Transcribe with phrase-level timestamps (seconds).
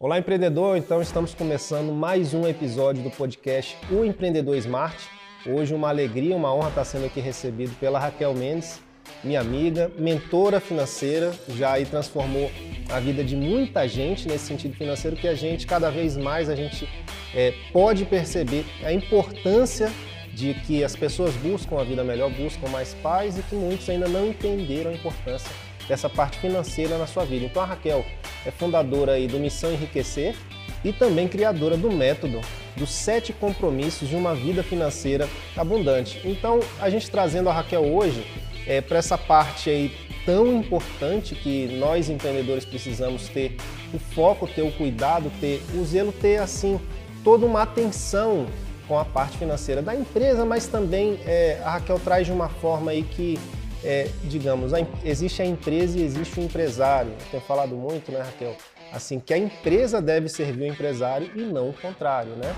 [0.00, 0.76] Olá, empreendedor!
[0.76, 4.96] Então, estamos começando mais um episódio do podcast O Empreendedor Smart.
[5.44, 8.80] Hoje, uma alegria, uma honra estar sendo aqui recebido pela Raquel Mendes,
[9.24, 12.48] minha amiga, mentora financeira, já aí transformou
[12.88, 16.54] a vida de muita gente nesse sentido financeiro que a gente, cada vez mais, a
[16.54, 16.88] gente
[17.34, 19.90] é, pode perceber a importância
[20.32, 24.06] de que as pessoas buscam a vida melhor, buscam mais paz e que muitos ainda
[24.06, 25.50] não entenderam a importância
[25.88, 27.46] dessa parte financeira na sua vida.
[27.46, 28.04] Então a Raquel
[28.44, 30.36] é fundadora aí do Missão Enriquecer
[30.84, 32.40] e também criadora do método
[32.76, 36.20] dos sete compromissos de uma vida financeira abundante.
[36.24, 38.24] Então a gente trazendo a Raquel hoje
[38.66, 39.92] é, para essa parte aí
[40.24, 43.56] tão importante que nós empreendedores precisamos ter
[43.94, 46.78] o foco, ter o cuidado, ter o zelo, ter assim
[47.24, 48.46] toda uma atenção
[48.86, 52.90] com a parte financeira da empresa, mas também é, a Raquel traz de uma forma
[52.90, 53.38] aí que
[53.84, 57.10] é, digamos, a, existe a empresa e existe o empresário.
[57.12, 58.56] Eu tenho falado muito, né, Raquel?
[58.92, 62.54] Assim, que a empresa deve servir o empresário e não o contrário, né?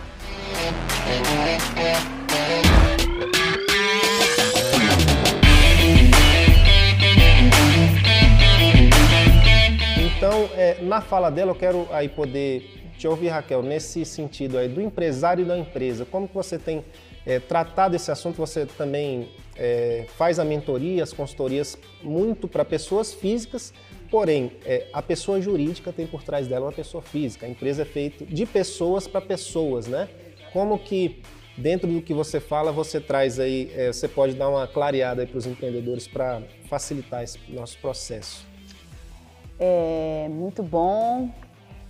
[10.17, 14.69] Então, é, na fala dela, eu quero aí poder te ouvir, Raquel, nesse sentido aí
[14.69, 16.05] do empresário e da empresa.
[16.05, 16.85] Como que você tem
[17.25, 18.37] é, tratado esse assunto?
[18.37, 23.75] Você também é, faz a mentoria, as consultorias muito para pessoas físicas,
[24.11, 27.45] porém é, a pessoa jurídica tem por trás dela uma pessoa física.
[27.45, 30.09] A empresa é feita de pessoas para pessoas, né?
[30.55, 31.23] Como que
[31.59, 35.37] dentro do que você fala você traz aí, é, você pode dar uma clareada para
[35.37, 38.47] os empreendedores para facilitar esse nosso processo?
[39.59, 41.29] É muito bom,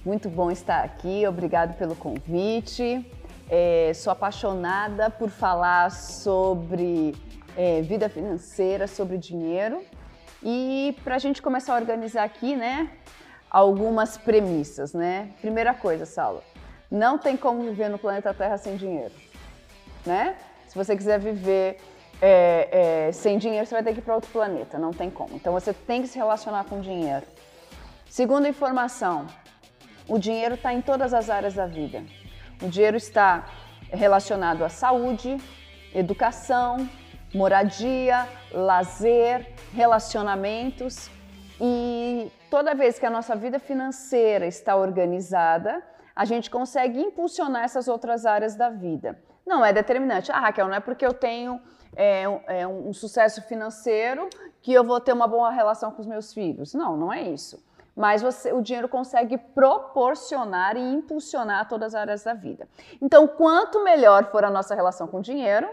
[0.05, 1.25] muito bom estar aqui.
[1.25, 3.07] Obrigado pelo convite.
[3.49, 7.15] É, sou apaixonada por falar sobre
[7.61, 9.85] é, vida financeira, sobre dinheiro.
[10.43, 12.91] E para a gente começar a organizar aqui, né,
[13.51, 15.29] algumas premissas, né?
[15.43, 16.43] Primeira coisa, Saulo,
[16.91, 19.13] não tem como viver no planeta Terra sem dinheiro,
[20.07, 20.37] né?
[20.69, 21.79] Se você quiser viver
[22.23, 25.37] é, é, sem dinheiro, você vai ter que ir para outro planeta, não tem como.
[25.37, 27.27] Então você tem que se relacionar com dinheiro.
[28.09, 29.27] Segunda informação,
[30.09, 32.03] o dinheiro está em todas as áreas da vida.
[32.63, 33.45] O dinheiro está
[33.93, 35.37] relacionado à saúde,
[35.93, 36.89] educação,
[37.35, 41.11] moradia, lazer, relacionamentos
[41.61, 45.83] e toda vez que a nossa vida financeira está organizada,
[46.15, 49.19] a gente consegue impulsionar essas outras áreas da vida.
[49.47, 50.31] Não é determinante.
[50.33, 51.61] Ah, Raquel, não é porque eu tenho
[51.95, 54.29] é, é um, um sucesso financeiro
[54.63, 56.75] que eu vou ter uma boa relação com os meus filhos.
[56.75, 57.63] Não, não é isso
[58.01, 62.67] mas você, o dinheiro consegue proporcionar e impulsionar todas as áreas da vida.
[63.01, 65.69] Então, quanto melhor for a nossa relação com o dinheiro,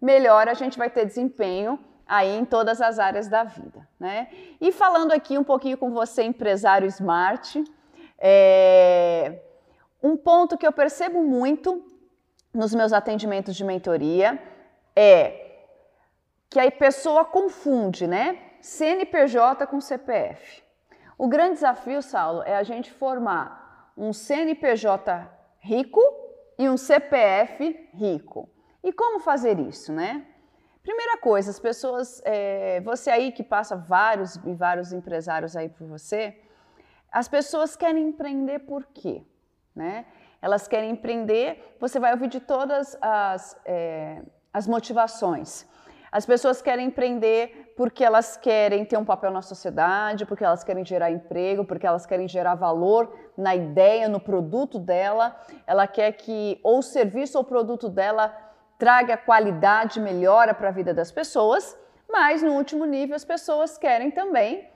[0.00, 4.28] melhor a gente vai ter desempenho aí em todas as áreas da vida, né?
[4.60, 7.62] E falando aqui um pouquinho com você, empresário smart,
[8.18, 9.40] é...
[10.02, 11.84] um ponto que eu percebo muito
[12.54, 14.40] nos meus atendimentos de mentoria
[14.94, 15.42] é
[16.48, 18.38] que a pessoa confunde, né?
[18.60, 20.62] CNPJ com CPF.
[21.18, 25.28] O grande desafio, Saulo, é a gente formar um CNPJ
[25.60, 26.00] rico
[26.58, 28.48] e um CPF rico.
[28.86, 30.24] E como fazer isso, né?
[30.80, 35.88] Primeira coisa, as pessoas, é, você aí que passa vários e vários empresários aí por
[35.88, 36.40] você,
[37.10, 39.24] as pessoas querem empreender por quê?
[39.74, 40.06] Né?
[40.40, 44.22] Elas querem empreender, você vai ouvir de todas as, é,
[44.54, 45.66] as motivações.
[46.12, 50.84] As pessoas querem empreender porque elas querem ter um papel na sociedade, porque elas querem
[50.84, 55.36] gerar emprego, porque elas querem gerar valor na ideia, no produto dela.
[55.66, 58.45] Ela quer que ou o serviço ou o produto dela
[58.78, 61.76] traga qualidade, melhora para a vida das pessoas,
[62.08, 64.68] mas no último nível as pessoas querem também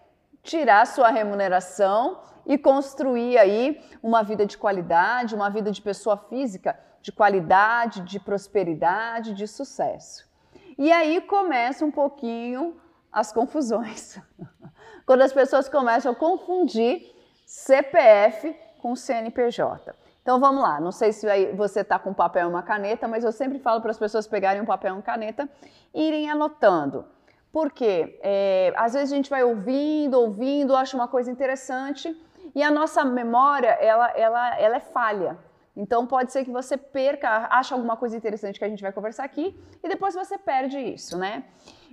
[0.43, 6.79] tirar sua remuneração e construir aí uma vida de qualidade, uma vida de pessoa física
[7.03, 10.29] de qualidade, de prosperidade, de sucesso.
[10.77, 12.81] E aí começa um pouquinho
[13.13, 14.19] as confusões.
[15.07, 17.15] Quando as pessoas começam a confundir
[17.47, 19.95] CPF com CNPJ.
[20.23, 23.33] Então vamos lá, não sei se você está com papel e uma caneta, mas eu
[23.33, 25.49] sempre falo para as pessoas pegarem um papel e uma caneta
[25.95, 27.07] e irem anotando.
[27.51, 28.21] Por quê?
[28.23, 32.15] É, às vezes a gente vai ouvindo, ouvindo, acha uma coisa interessante
[32.55, 35.39] e a nossa memória ela, ela, ela é falha.
[35.77, 39.25] Então pode ser que você perca, acha alguma coisa interessante que a gente vai conversar
[39.25, 41.45] aqui e depois você perde isso, né?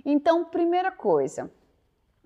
[0.04, 1.50] Então, primeira coisa,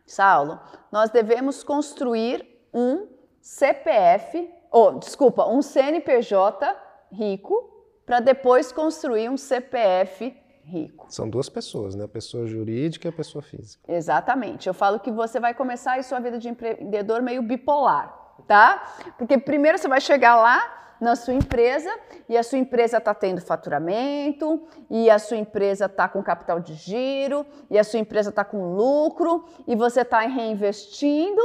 [0.06, 0.60] Saulo,
[0.90, 3.08] nós devemos construir um
[3.40, 6.74] CPF oh, desculpa, um CNPJ
[7.12, 7.70] rico
[8.06, 10.34] para depois construir um CPF
[10.64, 11.06] rico.
[11.08, 12.04] São duas pessoas, né?
[12.04, 13.92] A pessoa jurídica e a pessoa física.
[13.92, 14.66] Exatamente.
[14.66, 18.18] Eu falo que você vai começar a sua vida de empreendedor meio bipolar.
[18.46, 18.82] tá?
[19.18, 21.90] Porque primeiro você vai chegar lá na sua empresa
[22.28, 26.74] e a sua empresa está tendo faturamento, e a sua empresa está com capital de
[26.74, 31.42] giro, e a sua empresa está com lucro, e você está reinvestindo,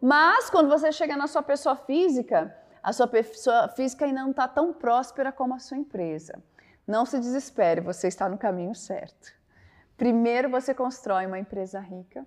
[0.00, 4.46] mas quando você chega na sua pessoa física, a sua pessoa física ainda não está
[4.46, 6.42] tão próspera como a sua empresa.
[6.86, 9.32] Não se desespere, você está no caminho certo.
[9.96, 12.24] Primeiro você constrói uma empresa rica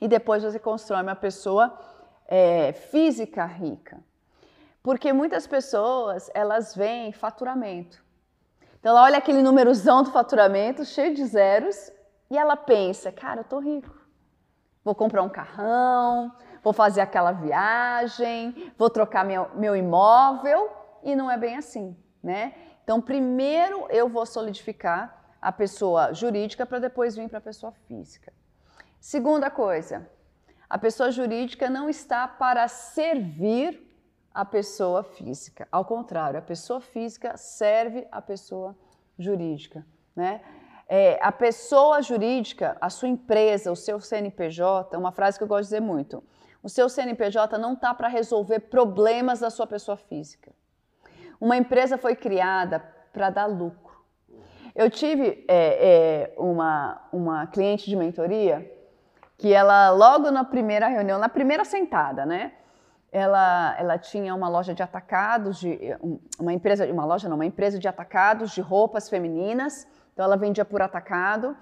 [0.00, 1.76] e depois você constrói uma pessoa
[2.28, 3.98] é, física rica.
[4.82, 8.02] Porque muitas pessoas, elas veem faturamento.
[8.78, 11.90] Então ela olha aquele númerozão do faturamento, cheio de zeros,
[12.30, 13.98] e ela pensa, cara, eu tô rico.
[14.82, 16.32] Vou comprar um carrão,
[16.62, 20.70] vou fazer aquela viagem, vou trocar meu, meu imóvel,
[21.02, 22.54] e não é bem assim, né?
[22.84, 28.32] Então, primeiro eu vou solidificar a pessoa jurídica para depois vir para a pessoa física.
[29.00, 30.08] Segunda coisa,
[30.68, 33.90] a pessoa jurídica não está para servir
[34.32, 35.66] a pessoa física.
[35.72, 38.76] Ao contrário, a pessoa física serve a pessoa
[39.18, 39.84] jurídica.
[40.14, 40.40] Né?
[40.88, 45.62] É, a pessoa jurídica, a sua empresa, o seu CNPJ, uma frase que eu gosto
[45.62, 46.22] de dizer muito:
[46.62, 50.52] o seu CNPJ não está para resolver problemas da sua pessoa física.
[51.40, 52.80] Uma empresa foi criada
[53.12, 53.98] para dar lucro.
[54.74, 58.70] Eu tive é, é, uma, uma cliente de mentoria
[59.36, 62.52] que ela, logo na primeira reunião, na primeira sentada, né?
[63.12, 65.78] ela, ela tinha uma loja de atacados, de,
[66.38, 70.64] uma empresa, uma loja não, uma empresa de atacados de roupas femininas, então ela vendia
[70.64, 71.56] por atacado.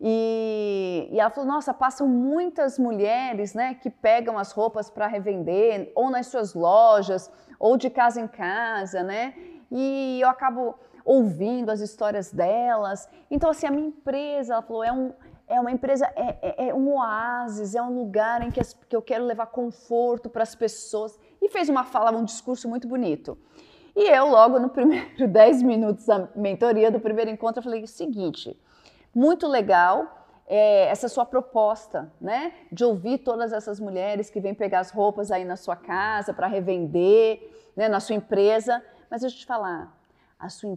[0.00, 5.92] E, e, ela falou: Nossa, passam muitas mulheres né, que pegam as roupas para revender,
[5.94, 9.34] ou nas suas lojas, ou de casa em casa, né?
[9.70, 10.74] E eu acabo
[11.04, 13.08] ouvindo as histórias delas.
[13.30, 15.12] Então, assim, a minha empresa, ela falou, é um,
[15.46, 18.96] é uma empresa, é, é, é, um oásis, é um lugar em que, as, que
[18.96, 21.18] eu quero levar conforto para as pessoas.
[21.42, 23.36] E fez uma fala, um discurso muito bonito.
[23.94, 27.88] E eu, logo no primeiro 10 minutos da mentoria, do primeiro encontro, eu falei o
[27.88, 28.56] seguinte:
[29.14, 32.52] muito legal é, essa sua proposta, né?
[32.72, 36.46] De ouvir todas essas mulheres que vêm pegar as roupas aí na sua casa para
[36.46, 38.82] revender, né, na sua empresa.
[39.08, 39.96] Mas deixa eu te falar,
[40.38, 40.76] a sua,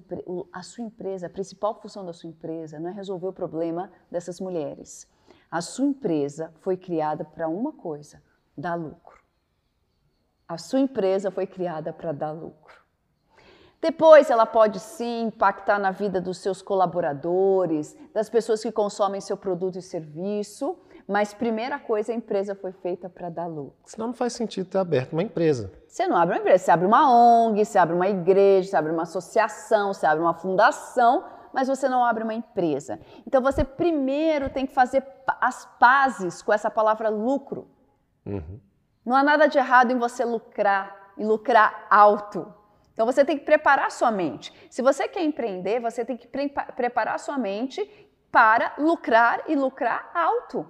[0.51, 4.39] a sua empresa, a principal função da sua empresa não é resolver o problema dessas
[4.39, 5.09] mulheres.
[5.49, 8.21] A sua empresa foi criada para uma coisa:
[8.57, 9.23] dar lucro.
[10.47, 12.82] A sua empresa foi criada para dar lucro.
[13.83, 19.35] Depois, ela pode sim impactar na vida dos seus colaboradores, das pessoas que consomem seu
[19.35, 23.75] produto e serviço, mas primeira coisa, a empresa foi feita para dar lucro.
[23.83, 25.69] Senão não faz sentido ter aberto uma empresa.
[25.85, 28.93] Você não abre uma empresa, você abre uma ONG, você abre uma igreja, você abre
[28.93, 33.01] uma associação, você abre uma fundação, mas você não abre uma empresa.
[33.27, 35.05] Então você primeiro tem que fazer
[35.41, 37.67] as pazes com essa palavra lucro.
[38.25, 38.61] Uhum.
[39.05, 42.62] Não há nada de errado em você lucrar e lucrar alto.
[42.93, 44.53] Então você tem que preparar sua mente.
[44.69, 47.83] Se você quer empreender, você tem que pre preparar sua mente
[48.31, 50.67] para lucrar e lucrar alto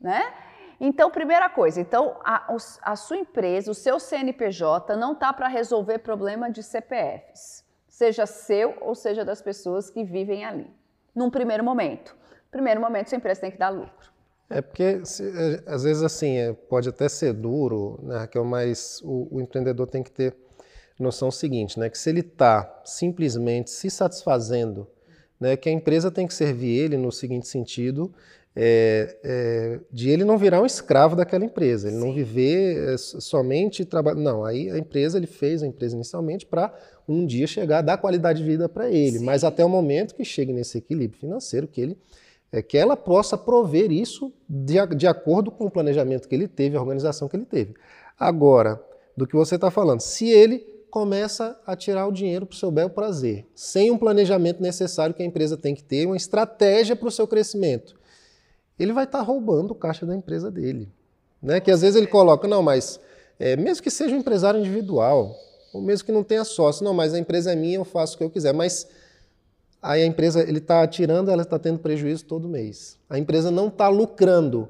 [0.00, 0.32] né?
[0.80, 5.98] Então, primeira coisa, então a, a sua empresa, o seu CNPJ não está para resolver
[5.98, 10.66] problema de CPFs, seja seu ou seja das pessoas que vivem ali,
[11.14, 12.16] num primeiro momento.
[12.50, 14.10] Primeiro momento, sua empresa tem que dar lucro.
[14.48, 19.00] É porque, se, é, às vezes, assim, é, pode até ser duro, né, Raquel, mas
[19.04, 20.34] o, o empreendedor tem que ter
[21.02, 24.86] noção seguinte, né, que se ele está simplesmente se satisfazendo,
[25.38, 28.12] né, que a empresa tem que servir ele no seguinte sentido,
[28.54, 32.04] é, é, de ele não virar um escravo daquela empresa, ele Sim.
[32.04, 34.22] não viver é, somente trabalhando.
[34.22, 36.74] Não, aí a empresa, ele fez a empresa inicialmente para
[37.08, 39.24] um dia chegar a dar qualidade de vida para ele, Sim.
[39.24, 41.98] mas até o momento que chegue nesse equilíbrio financeiro, que ele
[42.52, 46.76] é, que ela possa prover isso de, de acordo com o planejamento que ele teve,
[46.76, 47.74] a organização que ele teve.
[48.18, 48.82] Agora,
[49.16, 52.70] do que você está falando, se ele começa a tirar o dinheiro para o seu
[52.70, 57.08] bel prazer, sem um planejamento necessário que a empresa tem que ter, uma estratégia para
[57.08, 57.94] o seu crescimento,
[58.78, 60.88] ele vai estar tá roubando o caixa da empresa dele.
[61.42, 61.60] Né?
[61.60, 63.00] Que às vezes ele coloca, não, mas
[63.38, 65.34] é, mesmo que seja um empresário individual,
[65.72, 68.18] ou mesmo que não tenha sócio, não, mas a empresa é minha, eu faço o
[68.18, 68.52] que eu quiser.
[68.52, 68.88] Mas
[69.80, 72.98] aí a empresa, ele está tirando, ela está tendo prejuízo todo mês.
[73.08, 74.68] A empresa não está lucrando.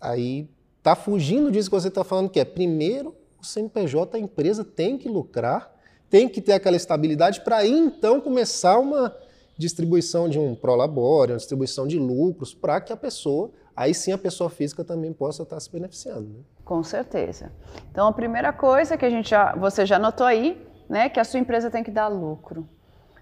[0.00, 4.64] Aí está fugindo disso que você está falando, que é primeiro o CNPJ, a empresa
[4.64, 5.74] tem que lucrar,
[6.08, 9.14] tem que ter aquela estabilidade para então começar uma
[9.56, 14.18] distribuição de um prolabore, uma distribuição de lucros, para que a pessoa, aí sim a
[14.18, 16.28] pessoa física também possa estar se beneficiando.
[16.28, 16.40] Né?
[16.64, 17.52] Com certeza.
[17.90, 21.24] Então a primeira coisa que a gente já, você já notou aí, né, que a
[21.24, 22.68] sua empresa tem que dar lucro.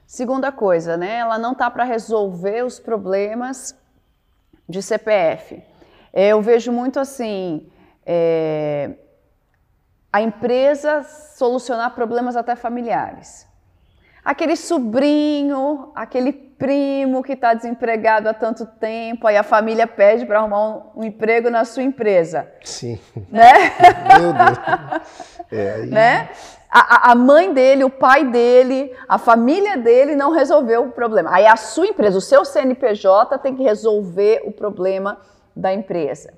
[0.06, 3.76] Segunda coisa, né, ela não está para resolver os problemas
[4.68, 5.62] de CPF.
[6.14, 7.68] Eu vejo muito assim,
[8.06, 8.94] é,
[10.12, 13.46] a empresa solucionar problemas até familiares.
[14.24, 20.40] Aquele sobrinho, aquele primo que está desempregado há tanto tempo, aí a família pede para
[20.40, 22.50] arrumar um, um, emprego na sua empresa.
[22.64, 22.98] Sim.
[23.30, 23.52] Né?
[24.18, 25.02] Meu Deus.
[25.50, 25.86] É, aí...
[25.86, 26.28] né?
[26.70, 31.30] A, a, mãe dele, o pai dele, a família dele não resolveu o problema.
[31.32, 35.18] Aí a sua empresa, o seu CNPJ tem que resolver o problema
[35.56, 36.34] da empresa,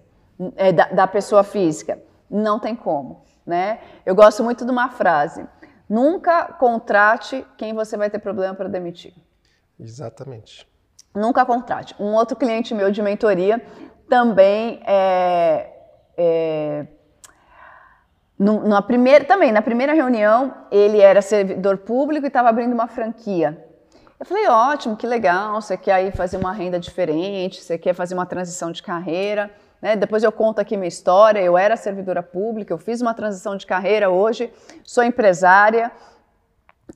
[0.55, 1.99] é, da, da pessoa física.
[2.31, 3.81] Não tem como, né?
[4.05, 5.47] Eu gosto muito de uma frase.
[5.89, 9.13] Nunca contrate quem você vai ter problema para demitir.
[9.79, 10.69] Exatamente.
[11.15, 11.95] Nunca contrate.
[11.99, 13.61] Um outro cliente meu de mentoria
[14.09, 15.69] também é,
[16.17, 16.87] é
[18.39, 23.67] na primeira, também, na primeira reunião, ele era servidor público e estava abrindo uma franquia.
[24.19, 28.15] Eu falei, ótimo, que legal, você quer aí fazer uma renda diferente, você quer fazer
[28.15, 29.51] uma transição de carreira.
[29.81, 29.97] Né?
[29.97, 33.67] Depois eu conto aqui minha história, eu era servidora pública, eu fiz uma transição de
[33.67, 34.53] carreira hoje,
[34.85, 35.91] sou empresária.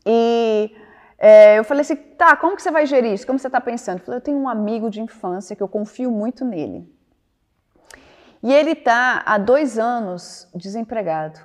[0.05, 0.75] E
[1.19, 3.27] é, eu falei assim, tá, como que você vai gerir isso?
[3.27, 3.99] Como você está pensando?
[3.99, 6.93] Eu falei, eu tenho um amigo de infância que eu confio muito nele.
[8.43, 11.41] E ele está há dois anos desempregado.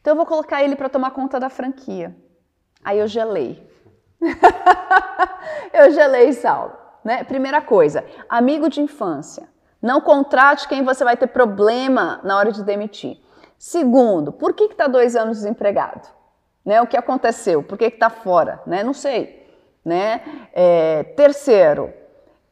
[0.00, 2.16] Então eu vou colocar ele para tomar conta da franquia.
[2.84, 3.68] Aí eu gelei.
[5.74, 6.72] eu gelei, Saulo.
[7.02, 7.24] Né?
[7.24, 9.48] Primeira coisa, amigo de infância.
[9.86, 13.20] Não contrate quem você vai ter problema na hora de demitir.
[13.56, 16.08] Segundo, por que está dois anos desempregado?
[16.64, 16.82] Né?
[16.82, 17.62] O que aconteceu?
[17.62, 18.60] Por que está fora?
[18.66, 18.82] Né?
[18.82, 19.46] Não sei.
[19.84, 20.22] Né?
[20.52, 21.94] É, terceiro,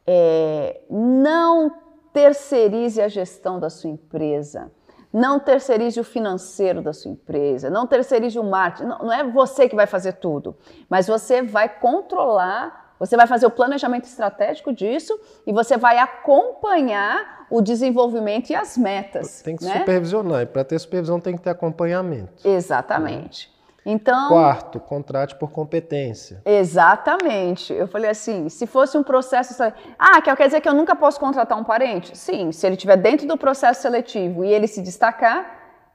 [0.07, 1.75] é, não
[2.13, 4.71] terceirize a gestão da sua empresa.
[5.11, 8.87] Não terceirize o financeiro da sua empresa, não terceirize o marketing.
[8.87, 10.55] Não, não é você que vai fazer tudo,
[10.89, 17.45] mas você vai controlar, você vai fazer o planejamento estratégico disso e você vai acompanhar
[17.49, 19.41] o desenvolvimento e as metas.
[19.41, 19.79] Tem que né?
[19.79, 22.47] supervisionar, e para ter supervisão tem que ter acompanhamento.
[22.47, 23.53] Exatamente.
[23.85, 26.41] Então, Quarto, contrate por competência.
[26.43, 27.71] Exatamente.
[27.71, 29.55] Eu falei assim, se fosse um processo...
[29.99, 32.17] Ah, quer dizer que eu nunca posso contratar um parente?
[32.17, 35.45] Sim, se ele estiver dentro do processo seletivo e ele se destacar,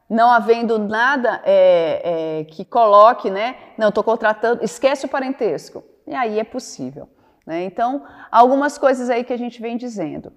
[0.08, 3.56] não havendo nada é, é, que coloque, né?
[3.76, 5.82] Não, estou contratando, esquece o parentesco.
[6.10, 7.08] E aí é possível.
[7.46, 7.62] Né?
[7.64, 10.32] Então, algumas coisas aí que a gente vem dizendo.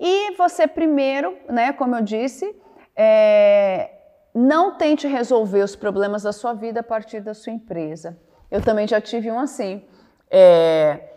[0.00, 2.56] E você primeiro, né, como eu disse,
[2.96, 3.90] é,
[4.34, 8.18] não tente resolver os problemas da sua vida a partir da sua empresa.
[8.50, 9.84] Eu também já tive um assim.
[10.30, 11.10] É,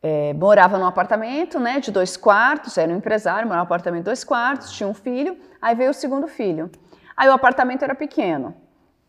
[0.00, 4.04] é, morava num apartamento né, de dois quartos, era um empresário, morava num apartamento de
[4.04, 6.70] dois quartos, tinha um filho, aí veio o segundo filho.
[7.16, 8.54] Aí o apartamento era pequeno.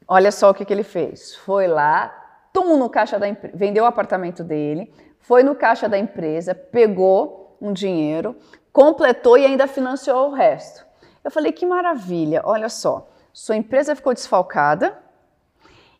[0.08, 1.36] Olha só o que, que ele fez.
[1.36, 2.19] Foi lá,
[2.54, 7.58] tum, no caixa da empresa, vendeu o apartamento dele, foi no caixa da empresa, pegou
[7.62, 8.36] um dinheiro,
[8.72, 10.86] completou e ainda financiou o resto.
[11.24, 14.98] Eu falei, que maravilha, olha só sua empresa ficou desfalcada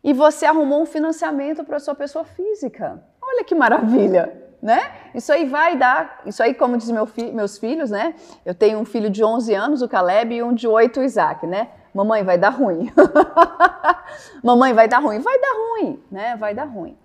[0.02, 3.02] e você arrumou um financiamento para sua pessoa física.
[3.20, 4.92] Olha que maravilha, né?
[5.14, 8.14] Isso aí vai dar, isso aí como diz meu fi, meus filhos, né?
[8.44, 11.46] Eu tenho um filho de 11 anos, o Caleb, e um de 8, o Isaac,
[11.46, 11.68] né?
[11.92, 12.90] Mamãe, vai dar ruim.
[14.42, 15.18] Mamãe, vai dar ruim.
[15.18, 16.36] Vai dar ruim, né?
[16.36, 16.96] Vai dar ruim.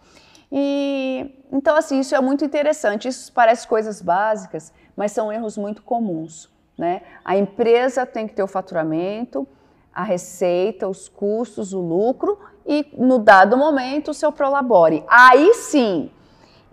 [0.51, 3.07] E então assim, isso é muito interessante.
[3.07, 7.01] Isso parece coisas básicas, mas são erros muito comuns, né?
[7.23, 9.47] A empresa tem que ter o faturamento,
[9.93, 15.03] a receita, os custos, o lucro e no dado momento o seu prolabore.
[15.07, 16.11] Aí sim,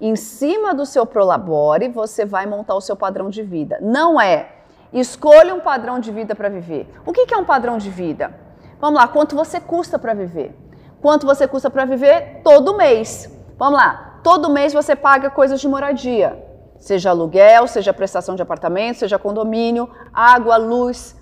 [0.00, 3.78] em cima do seu prolabore, você vai montar o seu padrão de vida.
[3.80, 4.51] Não é
[5.00, 6.92] escolha um padrão de vida para viver.
[7.06, 8.34] O que é um padrão de vida?
[8.80, 10.56] Vamos lá, quanto você custa para viver?
[11.00, 13.30] Quanto você custa para viver todo mês?
[13.58, 16.44] Vamos lá, todo mês você paga coisas de moradia,
[16.78, 21.16] seja aluguel, seja prestação de apartamento, seja condomínio, água, luz,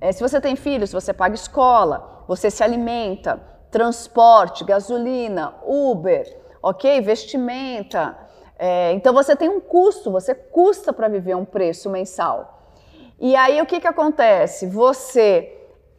[0.00, 6.24] é, se você tem filhos, você paga escola, você se alimenta, transporte, gasolina, Uber,
[6.62, 7.00] ok?
[7.00, 8.16] Vestimenta.
[8.58, 12.55] É, então você tem um custo, você custa para viver um preço mensal.
[13.18, 14.66] E aí o que, que acontece?
[14.66, 15.52] Você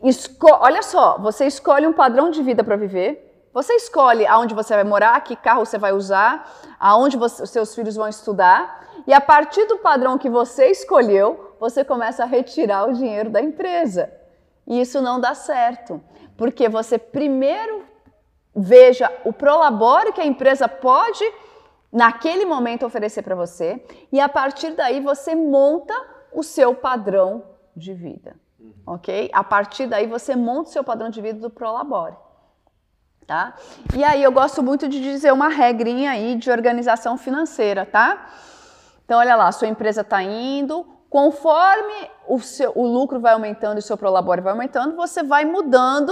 [0.03, 4.75] escolhe, olha só, você escolhe um padrão de vida para viver, você escolhe aonde você
[4.75, 9.13] vai morar, que carro você vai usar, aonde você, os seus filhos vão estudar, e
[9.13, 14.13] a partir do padrão que você escolheu, você começa a retirar o dinheiro da empresa.
[14.67, 15.99] E isso não dá certo,
[16.37, 17.83] porque você primeiro
[18.55, 21.23] veja o prolabore que a empresa pode
[21.91, 25.93] naquele momento oferecer para você e a partir daí você monta
[26.37, 27.43] o seu padrão
[27.75, 28.35] de vida,
[28.85, 29.29] ok?
[29.33, 32.15] A partir daí você monta o seu padrão de vida do prolabore,
[33.25, 33.55] tá?
[33.95, 38.27] E aí eu gosto muito de dizer uma regrinha aí de organização financeira, tá?
[39.03, 43.79] Então olha lá, sua empresa está indo, Conforme o, seu, o lucro vai aumentando e
[43.79, 46.11] o seu prolabore vai aumentando, você vai mudando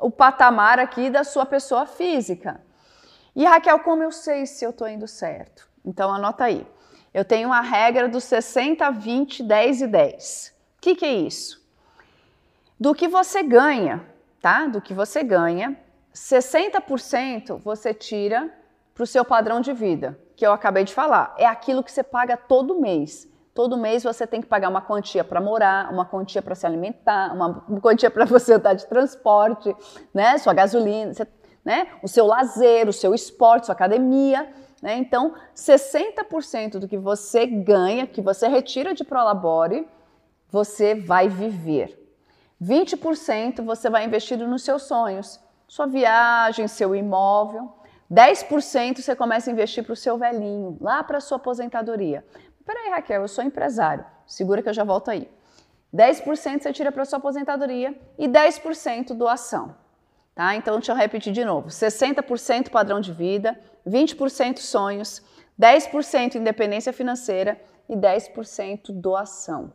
[0.00, 2.60] o patamar aqui da sua pessoa física.
[3.34, 5.68] E Raquel, como eu sei se eu estou indo certo?
[5.84, 6.64] Então anota aí.
[7.12, 10.54] Eu tenho a regra dos 60, 20, 10 e 10.
[10.78, 11.62] O que, que é isso?
[12.80, 14.04] Do que você ganha,
[14.40, 14.66] tá?
[14.66, 15.76] Do que você ganha,
[16.14, 18.52] 60% você tira
[18.94, 21.34] para o seu padrão de vida, que eu acabei de falar.
[21.38, 23.28] É aquilo que você paga todo mês.
[23.54, 27.34] Todo mês você tem que pagar uma quantia para morar, uma quantia para se alimentar,
[27.34, 29.74] uma quantia para você andar de transporte,
[30.14, 30.38] né?
[30.38, 31.26] Sua gasolina, você,
[31.62, 31.88] né?
[32.02, 34.50] O seu lazer, o seu esporte, sua academia.
[34.82, 34.96] Né?
[34.96, 39.86] Então, 60% do que você ganha, que você retira de Prolabore,
[40.50, 41.98] você vai viver.
[42.60, 47.72] 20% você vai investir nos seus sonhos, sua viagem, seu imóvel.
[48.10, 52.24] 10% você começa a investir para o seu velhinho, lá para a sua aposentadoria.
[52.66, 54.04] Peraí, Raquel, eu sou empresário.
[54.26, 55.28] Segura que eu já volto aí.
[55.94, 59.74] 10% você tira para sua aposentadoria e 10% doação.
[60.34, 60.56] Tá?
[60.56, 65.22] Então, deixa eu repetir de novo: 60% padrão de vida, 20% sonhos,
[65.60, 69.72] 10% independência financeira e 10% doação.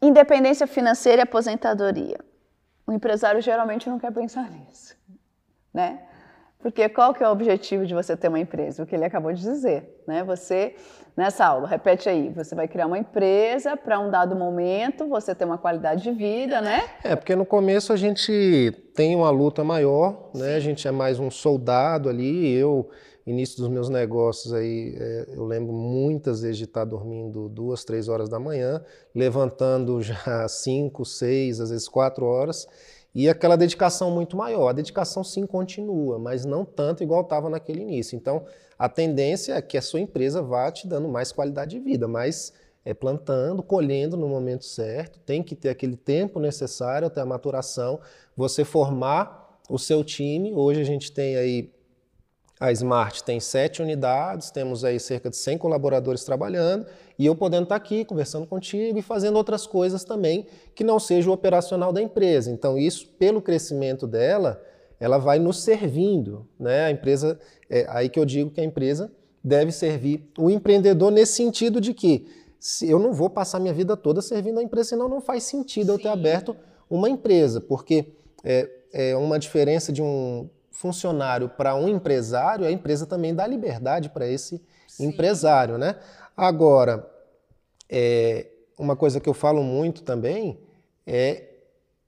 [0.00, 2.18] Independência financeira e aposentadoria.
[2.86, 4.94] O empresário geralmente não quer pensar nisso,
[5.72, 6.06] né?
[6.66, 8.82] Porque qual que é o objetivo de você ter uma empresa?
[8.82, 10.24] O que ele acabou de dizer, né?
[10.24, 10.74] Você,
[11.16, 15.44] nessa aula, repete aí, você vai criar uma empresa para um dado momento, você ter
[15.44, 16.82] uma qualidade de vida, né?
[17.04, 20.56] É, porque no começo a gente tem uma luta maior, né?
[20.56, 22.90] A gente é mais um soldado ali, eu
[23.24, 28.08] início dos meus negócios aí, é, eu lembro muitas vezes de estar dormindo duas, três
[28.08, 28.82] horas da manhã,
[29.14, 32.66] levantando já cinco, seis, às vezes quatro horas,
[33.16, 34.68] e aquela dedicação muito maior.
[34.68, 38.14] A dedicação sim continua, mas não tanto igual estava naquele início.
[38.14, 38.44] Então,
[38.78, 42.52] a tendência é que a sua empresa vá te dando mais qualidade de vida, mas
[42.84, 47.98] é plantando, colhendo no momento certo, tem que ter aquele tempo necessário até a maturação,
[48.36, 50.52] você formar o seu time.
[50.52, 51.72] Hoje a gente tem aí
[52.58, 56.86] a Smart tem sete unidades, temos aí cerca de 100 colaboradores trabalhando
[57.18, 61.30] e eu podendo estar aqui conversando contigo e fazendo outras coisas também que não seja
[61.30, 62.50] o operacional da empresa.
[62.50, 64.62] Então, isso, pelo crescimento dela,
[65.00, 66.46] ela vai nos servindo.
[66.58, 66.84] Né?
[66.84, 67.38] A empresa,
[67.70, 69.10] é aí que eu digo que a empresa
[69.42, 72.26] deve servir o empreendedor nesse sentido de que
[72.58, 75.86] se eu não vou passar minha vida toda servindo a empresa, senão não faz sentido
[75.86, 75.92] Sim.
[75.92, 76.56] eu ter aberto
[76.90, 78.12] uma empresa, porque
[78.44, 84.08] é, é uma diferença de um funcionário para um empresário, a empresa também dá liberdade
[84.10, 85.06] para esse Sim.
[85.06, 85.96] empresário, né?
[86.36, 87.08] Agora,
[87.88, 88.46] é,
[88.78, 90.58] uma coisa que eu falo muito também
[91.06, 91.44] é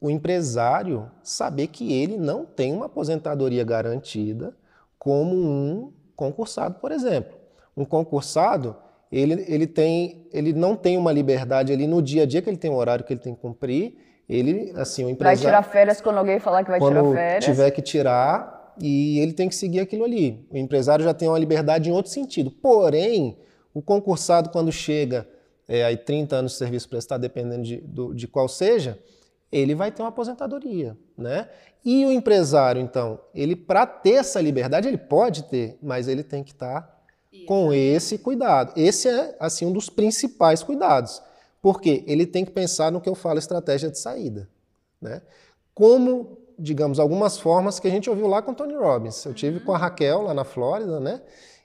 [0.00, 4.54] o empresário saber que ele não tem uma aposentadoria garantida
[4.98, 7.36] como um concursado, por exemplo.
[7.76, 8.76] Um concursado,
[9.10, 12.56] ele, ele, tem, ele não tem uma liberdade ali no dia a dia que ele
[12.56, 13.96] tem um horário que ele tem que cumprir,
[14.28, 15.40] ele, assim, o empresário...
[15.40, 17.44] Vai tirar férias quando alguém falar que vai tirar férias.
[17.44, 20.46] tiver que tirar, e ele tem que seguir aquilo ali.
[20.50, 22.50] O empresário já tem uma liberdade em outro sentido.
[22.50, 23.38] Porém,
[23.72, 25.28] o concursado, quando chega
[25.66, 28.98] é, aí 30 anos de serviço prestado, dependendo de, do, de qual seja,
[29.50, 31.48] ele vai ter uma aposentadoria, né?
[31.84, 36.42] E o empresário, então, ele para ter essa liberdade, ele pode ter, mas ele tem
[36.42, 36.98] que estar tá
[37.46, 38.72] com esse cuidado.
[38.76, 41.22] Esse é, assim, um dos principais cuidados.
[41.60, 44.48] Porque ele tem que pensar no que eu falo estratégia de saída,
[45.00, 45.22] né?
[45.74, 49.24] Como digamos, algumas formas que a gente ouviu lá com o Tony Robbins.
[49.24, 51.22] Eu tive com a Raquel lá na Flórida, né?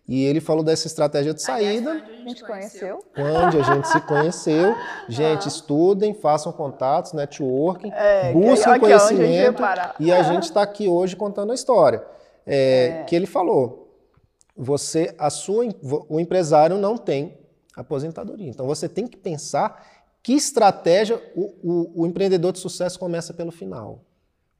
[0.07, 1.91] E ele falou dessa estratégia de saída.
[1.91, 2.99] Aliás, onde a gente conheceu.
[3.17, 4.75] Onde a gente se conheceu.
[5.07, 5.47] Gente, ah.
[5.47, 9.63] estudem, façam contatos, networking, é, busquem conhecimento.
[9.63, 12.03] A e a gente está aqui hoje contando a história.
[12.45, 13.03] É, é.
[13.03, 13.97] Que ele falou:
[14.55, 15.65] você, a sua,
[16.09, 17.37] o empresário não tem
[17.75, 18.49] aposentadoria.
[18.49, 19.85] Então você tem que pensar
[20.21, 24.03] que estratégia o, o, o empreendedor de sucesso começa pelo final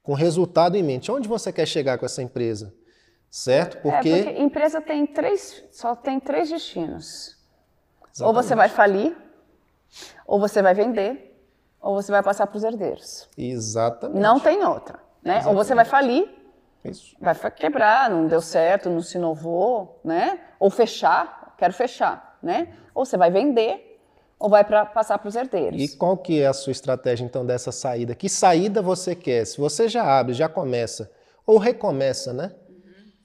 [0.02, 1.10] com resultado em mente.
[1.10, 2.72] Onde você quer chegar com essa empresa?
[3.34, 3.78] Certo?
[3.78, 7.36] Porque, é, porque empresa tem três, só tem três destinos.
[8.14, 8.22] Exatamente.
[8.22, 9.16] Ou você vai falir,
[10.24, 11.36] ou você vai vender,
[11.80, 13.28] ou você vai passar para os herdeiros.
[13.36, 14.20] Exatamente.
[14.20, 15.00] Não tem outra.
[15.20, 15.42] Né?
[15.48, 16.32] Ou você vai falir,
[16.84, 17.16] Isso.
[17.20, 20.38] vai quebrar, não deu certo, não se inovou, né?
[20.60, 22.72] Ou fechar, quero fechar, né?
[22.94, 24.00] Ou você vai vender,
[24.38, 25.82] ou vai pra, passar para os herdeiros.
[25.82, 28.14] E qual que é a sua estratégia então dessa saída?
[28.14, 29.44] Que saída você quer?
[29.44, 31.10] Se você já abre, já começa,
[31.44, 32.52] ou recomeça, né?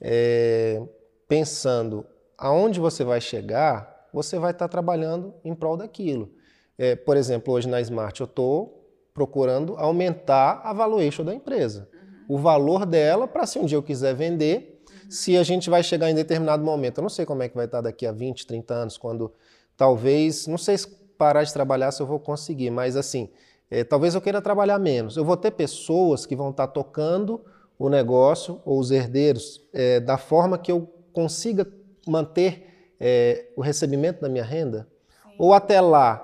[0.00, 0.82] É,
[1.28, 6.30] pensando aonde você vai chegar, você vai estar tá trabalhando em prol daquilo.
[6.78, 8.80] É, por exemplo, hoje na Smart eu estou
[9.12, 11.88] procurando aumentar a valuation da empresa.
[11.92, 12.36] Uhum.
[12.36, 15.10] O valor dela para se um dia eu quiser vender, uhum.
[15.10, 17.66] se a gente vai chegar em determinado momento, eu não sei como é que vai
[17.66, 19.32] estar tá daqui a 20, 30 anos, quando
[19.76, 23.28] talvez, não sei se parar de trabalhar se eu vou conseguir, mas assim,
[23.70, 25.16] é, talvez eu queira trabalhar menos.
[25.16, 27.44] Eu vou ter pessoas que vão estar tocando
[27.80, 31.66] o negócio ou os herdeiros é, da forma que eu consiga
[32.06, 34.86] manter é, o recebimento da minha renda?
[35.22, 35.36] Sim.
[35.38, 36.18] Ou até lá,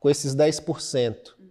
[0.00, 1.46] com esses 10%, uhum.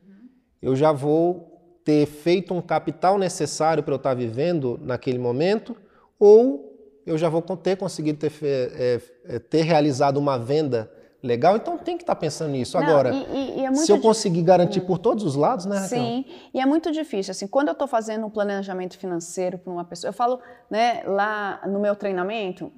[0.60, 5.78] eu já vou ter feito um capital necessário para eu estar vivendo naquele momento?
[6.18, 10.92] Ou eu já vou ter conseguido ter, é, é, ter realizado uma venda
[11.24, 12.78] legal, então tem que estar tá pensando nisso.
[12.78, 14.86] Não, Agora, e, e é se eu conseguir garantir hum.
[14.86, 15.98] por todos os lados, né, Raquel?
[15.98, 17.32] Sim, e é muito difícil.
[17.32, 21.62] Assim, quando eu estou fazendo um planejamento financeiro para uma pessoa, eu falo né, lá
[21.66, 22.72] no meu treinamento,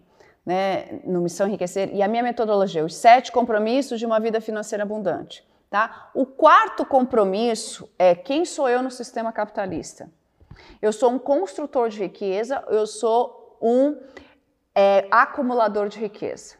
[0.45, 4.83] né, no Missão Enriquecer, e a minha metodologia, os sete compromissos de uma vida financeira
[4.83, 5.43] abundante.
[5.67, 6.11] Tá?
[6.13, 10.07] O quarto compromisso é quem sou eu no sistema capitalista.
[10.81, 13.97] Eu sou um construtor de riqueza, eu sou um
[14.75, 16.55] é, acumulador de riqueza.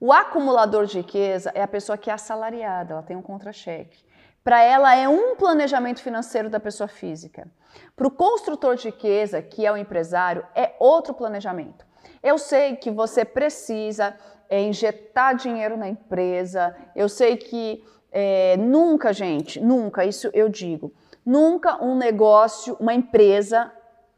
[0.00, 4.04] O acumulador de riqueza é a pessoa que é assalariada, ela tem um contra-cheque.
[4.44, 7.48] Para ela é um planejamento financeiro da pessoa física.
[7.96, 11.84] Para o construtor de riqueza, que é o empresário, é outro planejamento.
[12.22, 14.16] Eu sei que você precisa
[14.48, 20.92] é, injetar dinheiro na empresa, eu sei que é, nunca, gente, nunca, isso eu digo,
[21.26, 23.70] nunca um negócio, uma empresa,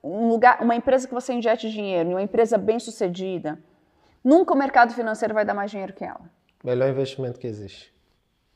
[0.05, 3.59] um lugar, uma empresa que você injete dinheiro, uma empresa bem sucedida,
[4.23, 6.21] Nunca o mercado financeiro vai dar mais dinheiro que ela.
[6.63, 7.95] Melhor investimento que existe.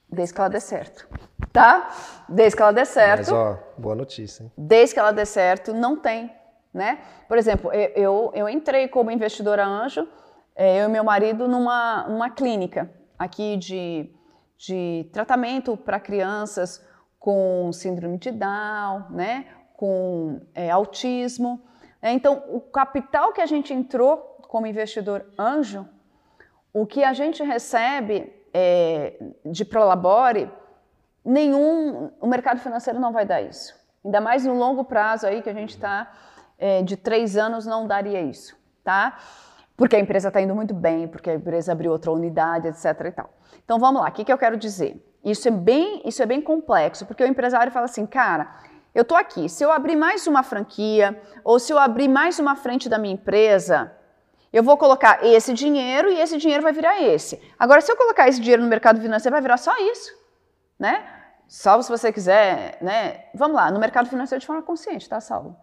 [0.08, 1.08] Desde que ela dê certo.
[1.52, 1.90] Tá?
[2.28, 3.30] Desde que ela dê certo.
[3.30, 4.52] Mas, ó, boa notícia, hein?
[4.56, 6.30] Desde que ela dê certo, não tem,
[6.72, 6.98] né?
[7.26, 10.06] Por exemplo, eu, eu entrei como investidora anjo,
[10.54, 14.10] é, eu e meu marido, numa, numa clínica aqui de,
[14.58, 16.84] de tratamento para crianças
[17.18, 19.46] com síndrome de Down, né?
[19.76, 21.64] Com é, autismo.
[22.12, 25.88] Então, o capital que a gente entrou como investidor anjo,
[26.72, 29.14] o que a gente recebe é,
[29.44, 30.50] de Prolabore,
[31.24, 33.74] nenhum, o mercado financeiro não vai dar isso.
[34.04, 36.12] Ainda mais no longo prazo aí que a gente está
[36.58, 39.18] é, de três anos não daria isso, tá?
[39.76, 42.84] Porque a empresa está indo muito bem, porque a empresa abriu outra unidade, etc.
[43.06, 43.30] E tal.
[43.64, 45.02] Então vamos lá, o que, que eu quero dizer?
[45.24, 48.56] Isso é bem, isso é bem complexo, porque o empresário fala assim, cara,
[48.94, 52.54] eu estou aqui, se eu abrir mais uma franquia ou se eu abrir mais uma
[52.54, 53.92] frente da minha empresa,
[54.52, 57.42] eu vou colocar esse dinheiro e esse dinheiro vai virar esse.
[57.58, 60.12] Agora, se eu colocar esse dinheiro no mercado financeiro, vai virar só isso,
[60.78, 61.04] né?
[61.48, 63.24] Salvo se você quiser, né?
[63.34, 65.56] Vamos lá, no mercado financeiro de forma consciente, tá, Salvo?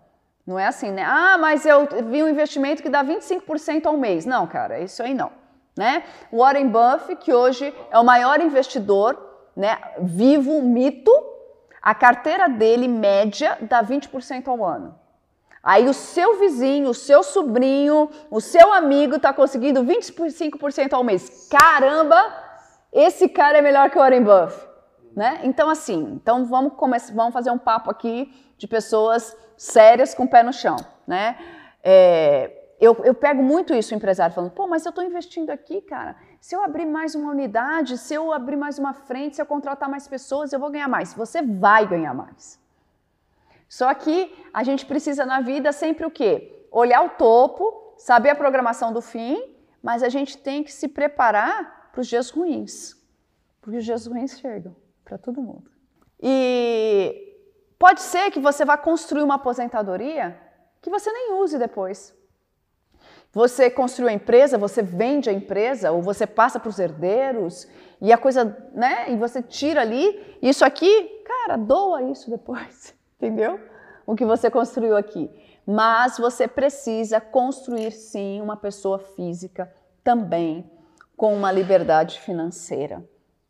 [0.46, 1.04] Não é assim, né?
[1.08, 4.26] Ah, mas eu vi um investimento que dá 25% ao mês.
[4.26, 5.32] Não, cara, isso aí não,
[5.78, 6.04] né?
[6.34, 9.18] Warren Buffett, que hoje é o maior investidor,
[9.56, 11.12] né, vivo, mito,
[11.82, 15.00] a carteira dele média dá 20% ao ano.
[15.64, 21.48] Aí o seu vizinho, o seu sobrinho, o seu amigo está conseguindo 25% ao mês.
[21.50, 22.34] Caramba,
[22.92, 24.68] esse cara é melhor que o Warren Buffett,
[25.16, 25.40] né?
[25.44, 30.28] Então assim, então vamos começar, vamos fazer um papo aqui de pessoas sérias com o
[30.28, 31.38] pé no chão, né?
[31.84, 35.82] É, eu, eu, pego muito isso, o empresário falando, pô, mas eu estou investindo aqui,
[35.82, 36.16] cara.
[36.42, 39.88] Se eu abrir mais uma unidade, se eu abrir mais uma frente, se eu contratar
[39.88, 41.14] mais pessoas, eu vou ganhar mais.
[41.14, 42.60] Você vai ganhar mais.
[43.70, 46.66] Só que a gente precisa na vida sempre o quê?
[46.72, 51.92] Olhar o topo, saber a programação do fim, mas a gente tem que se preparar
[51.92, 53.00] para os dias ruins.
[53.62, 54.76] Porque os dias ruins chegam
[55.06, 55.70] para todo mundo.
[56.20, 57.38] E
[57.78, 60.42] pode ser que você vá construir uma aposentadoria
[60.82, 62.20] que você nem use depois.
[63.34, 67.68] Você construiu a empresa, você vende a empresa, ou você passa para os herdeiros,
[68.02, 69.12] e a coisa, né?
[69.12, 73.60] E você tira ali, isso aqui, cara, doa isso depois entendeu?
[74.06, 75.30] O que você construiu aqui.
[75.66, 79.72] Mas você precisa construir sim uma pessoa física
[80.04, 80.70] também
[81.16, 83.06] com uma liberdade financeira,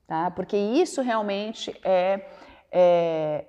[0.06, 0.30] tá?
[0.30, 2.26] Porque isso realmente é,
[2.70, 3.46] é,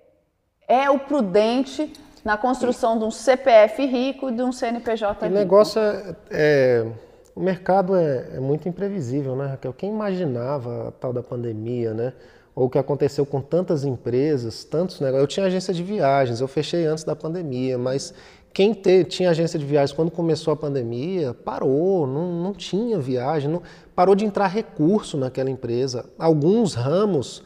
[0.68, 1.92] é o prudente
[2.24, 5.34] na construção de um CPF rico e de um CNPJ rico.
[5.34, 6.86] O negócio é, é
[7.34, 9.72] o mercado é, é, muito imprevisível, né, Raquel?
[9.72, 12.12] Quem imaginava a tal da pandemia, né?
[12.54, 15.22] ou o que aconteceu com tantas empresas, tantos negócios.
[15.22, 18.12] Eu tinha agência de viagens, eu fechei antes da pandemia, mas
[18.52, 23.50] quem te, tinha agência de viagens quando começou a pandemia parou, não, não tinha viagem,
[23.50, 23.62] não,
[23.94, 26.04] parou de entrar recurso naquela empresa.
[26.18, 27.42] Alguns ramos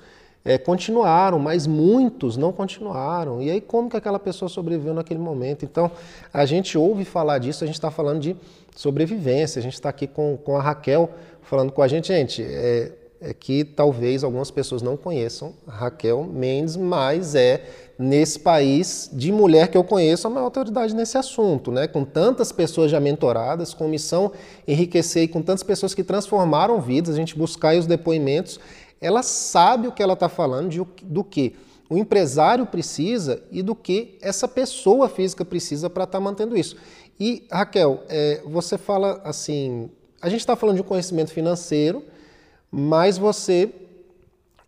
[0.47, 3.43] é, continuaram, mas muitos não continuaram.
[3.43, 5.65] E aí, como que aquela pessoa sobreviveu naquele momento?
[5.65, 5.91] Então,
[6.33, 8.37] a gente ouve falar disso, a gente está falando de
[8.77, 11.11] sobrevivência, a gente está aqui com, com a Raquel
[11.43, 12.43] falando com a gente, gente.
[12.43, 17.65] É, é que talvez algumas pessoas não conheçam Raquel Mendes, mas é
[17.99, 21.87] nesse país de mulher que eu conheço a maior autoridade nesse assunto, né?
[21.87, 24.33] Com tantas pessoas já mentoradas, com missão
[24.69, 28.61] enriquecer e com tantas pessoas que transformaram vidas, a gente buscar os depoimentos,
[29.01, 31.55] ela sabe o que ela está falando de, do que
[31.89, 36.77] o empresário precisa e do que essa pessoa física precisa para estar tá mantendo isso.
[37.19, 42.03] E, Raquel, é, você fala assim, a gente está falando de conhecimento financeiro,
[42.71, 43.73] mas você,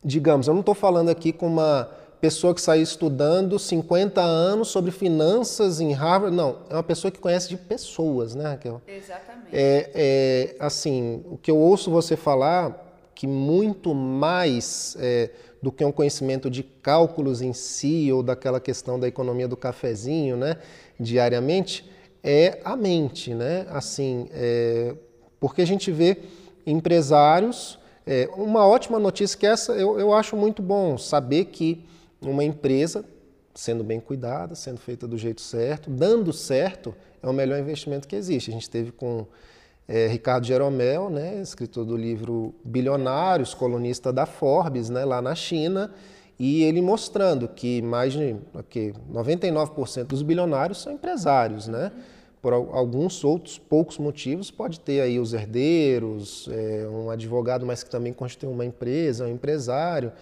[0.03, 4.91] digamos, eu não estou falando aqui com uma pessoa que saiu estudando 50 anos sobre
[4.91, 6.35] finanças em Harvard.
[6.35, 8.81] Não, é uma pessoa que conhece de pessoas, né, Raquel?
[8.87, 9.51] Exatamente.
[9.53, 12.88] É, é assim, o que eu ouço você falar,
[13.19, 18.97] que muito mais é, do que um conhecimento de cálculos em si ou daquela questão
[18.99, 20.59] da economia do cafezinho, né,
[21.01, 21.91] diariamente,
[22.23, 23.67] é a mente, né?
[23.71, 24.95] Assim, é,
[25.41, 26.17] porque a gente vê
[26.65, 27.77] empresários.
[28.07, 31.85] É, uma ótima notícia que essa eu, eu acho muito bom saber que
[32.23, 33.05] uma empresa
[33.53, 38.15] sendo bem cuidada, sendo feita do jeito certo, dando certo, é o melhor investimento que
[38.15, 38.49] existe.
[38.53, 39.27] A gente teve com
[39.89, 45.91] é, Ricardo Jeromel, né, escritor do livro Bilionários, colunista da Forbes, né, lá na China,
[46.39, 51.91] e ele mostrando que mais de okay, 99% dos bilionários são empresários, né?
[52.41, 57.91] Por alguns outros poucos motivos, pode ter aí os herdeiros, é, um advogado, mas que
[57.91, 60.13] também constitui uma empresa, um empresário.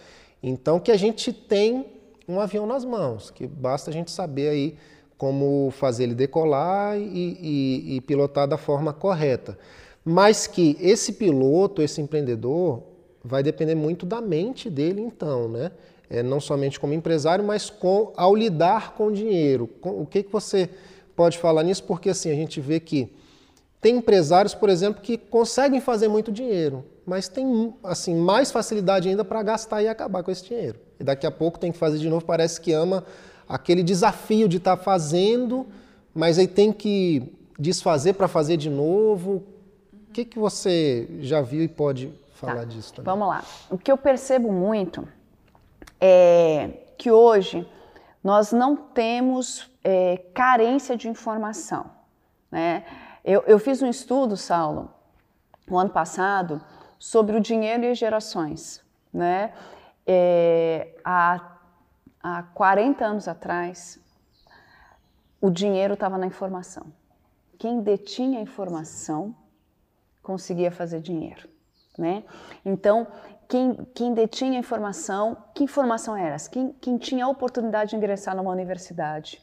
[0.43, 1.85] Então, que a gente tem
[2.27, 4.77] um avião nas mãos, que basta a gente saber aí
[5.19, 7.03] como fazer ele decolar e,
[7.41, 9.59] e, e pilotar da forma correta.
[10.05, 12.83] Mas que esse piloto, esse empreendedor,
[13.25, 15.73] vai depender muito da mente dele, então, né?
[16.09, 19.67] É, não somente como empresário, mas com, ao lidar com o dinheiro.
[19.81, 20.71] Com, o que, que você
[21.17, 21.83] pode falar nisso?
[21.83, 23.13] Porque assim, a gente vê que
[23.81, 29.25] tem empresários, por exemplo, que conseguem fazer muito dinheiro, mas tem assim mais facilidade ainda
[29.25, 30.79] para gastar e acabar com esse dinheiro.
[31.01, 33.05] E daqui a pouco tem que fazer de novo, parece que ama
[33.49, 35.67] aquele desafio de estar tá fazendo,
[36.15, 39.45] mas aí tem que desfazer para fazer de novo.
[40.09, 42.65] O que, que você já viu e pode falar tá.
[42.65, 43.05] disso também?
[43.05, 43.45] Vamos lá.
[43.71, 45.07] O que eu percebo muito
[46.01, 47.67] é que hoje
[48.23, 51.91] nós não temos é, carência de informação.
[52.51, 52.85] Né?
[53.25, 54.91] Eu, eu fiz um estudo, Saulo,
[55.69, 56.61] no ano passado,
[56.99, 58.83] sobre o dinheiro e as gerações.
[59.13, 59.53] Né?
[60.07, 61.56] É, há
[62.27, 64.01] há 40 anos atrás,
[65.41, 66.93] o dinheiro estava na informação.
[67.57, 69.35] Quem detinha a informação
[70.25, 71.49] conseguia fazer dinheiro,
[71.97, 72.25] né?
[72.65, 73.07] Então,
[73.49, 76.51] quem, quem detinha a informação, que informação era essa?
[76.51, 79.41] Quem, quem tinha a oportunidade de ingressar numa universidade.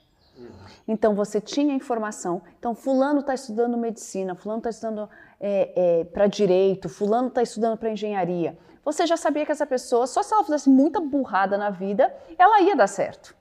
[0.85, 2.41] Então, você tinha informação.
[2.59, 5.09] Então, fulano está estudando medicina, fulano está estudando
[5.43, 10.05] é, é, para direito, fulano está estudando para engenharia você já sabia que essa pessoa,
[10.05, 13.35] só se ela fizesse muita burrada na vida, ela ia dar certo.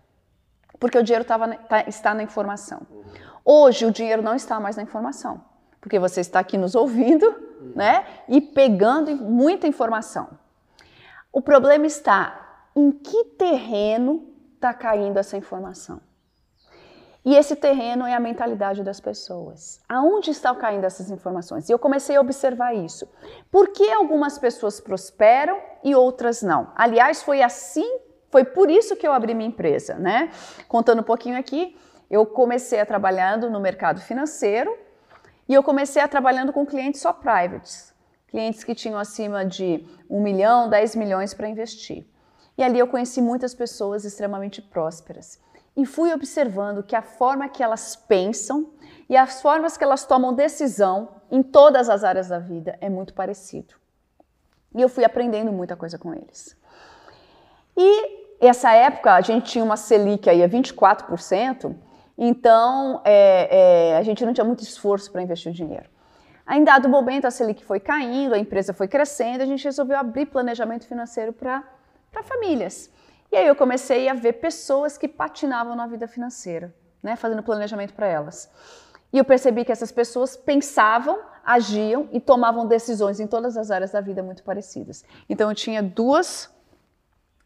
[0.78, 2.82] Porque o dinheiro tava, tá, está na informação.
[3.44, 5.44] Hoje, o dinheiro não está mais na informação.
[5.80, 7.34] Porque você está aqui nos ouvindo,
[7.74, 8.06] né?
[8.28, 10.28] E pegando muita informação.
[11.32, 16.00] O problema está em que terreno está caindo essa informação.
[17.24, 19.80] E esse terreno é a mentalidade das pessoas.
[19.88, 21.68] Aonde estão caindo essas informações?
[21.68, 23.08] E eu comecei a observar isso.
[23.48, 26.72] Por que algumas pessoas prosperam e outras não?
[26.74, 27.88] Aliás, foi assim,
[28.28, 30.30] foi por isso que eu abri minha empresa, né?
[30.66, 31.76] Contando um pouquinho aqui,
[32.10, 34.76] eu comecei a trabalhando no mercado financeiro
[35.48, 37.94] e eu comecei a trabalhando com clientes só privates,
[38.26, 42.04] clientes que tinham acima de um milhão, 10 milhões para investir.
[42.58, 45.40] E ali eu conheci muitas pessoas extremamente prósperas
[45.76, 48.70] e fui observando que a forma que elas pensam
[49.08, 53.14] e as formas que elas tomam decisão em todas as áreas da vida é muito
[53.14, 53.74] parecido.
[54.74, 56.56] E eu fui aprendendo muita coisa com eles.
[57.76, 61.74] E essa época a gente tinha uma Selic aí a 24%,
[62.18, 65.88] então é, é, a gente não tinha muito esforço para investir o dinheiro.
[66.50, 70.26] Em dado momento a Selic foi caindo, a empresa foi crescendo, a gente resolveu abrir
[70.26, 71.62] planejamento financeiro para
[72.24, 72.90] famílias.
[73.32, 77.94] E aí eu comecei a ver pessoas que patinavam na vida financeira, né, fazendo planejamento
[77.94, 78.50] para elas.
[79.10, 83.90] E eu percebi que essas pessoas pensavam, agiam e tomavam decisões em todas as áreas
[83.90, 85.02] da vida muito parecidas.
[85.30, 86.50] Então eu tinha duas,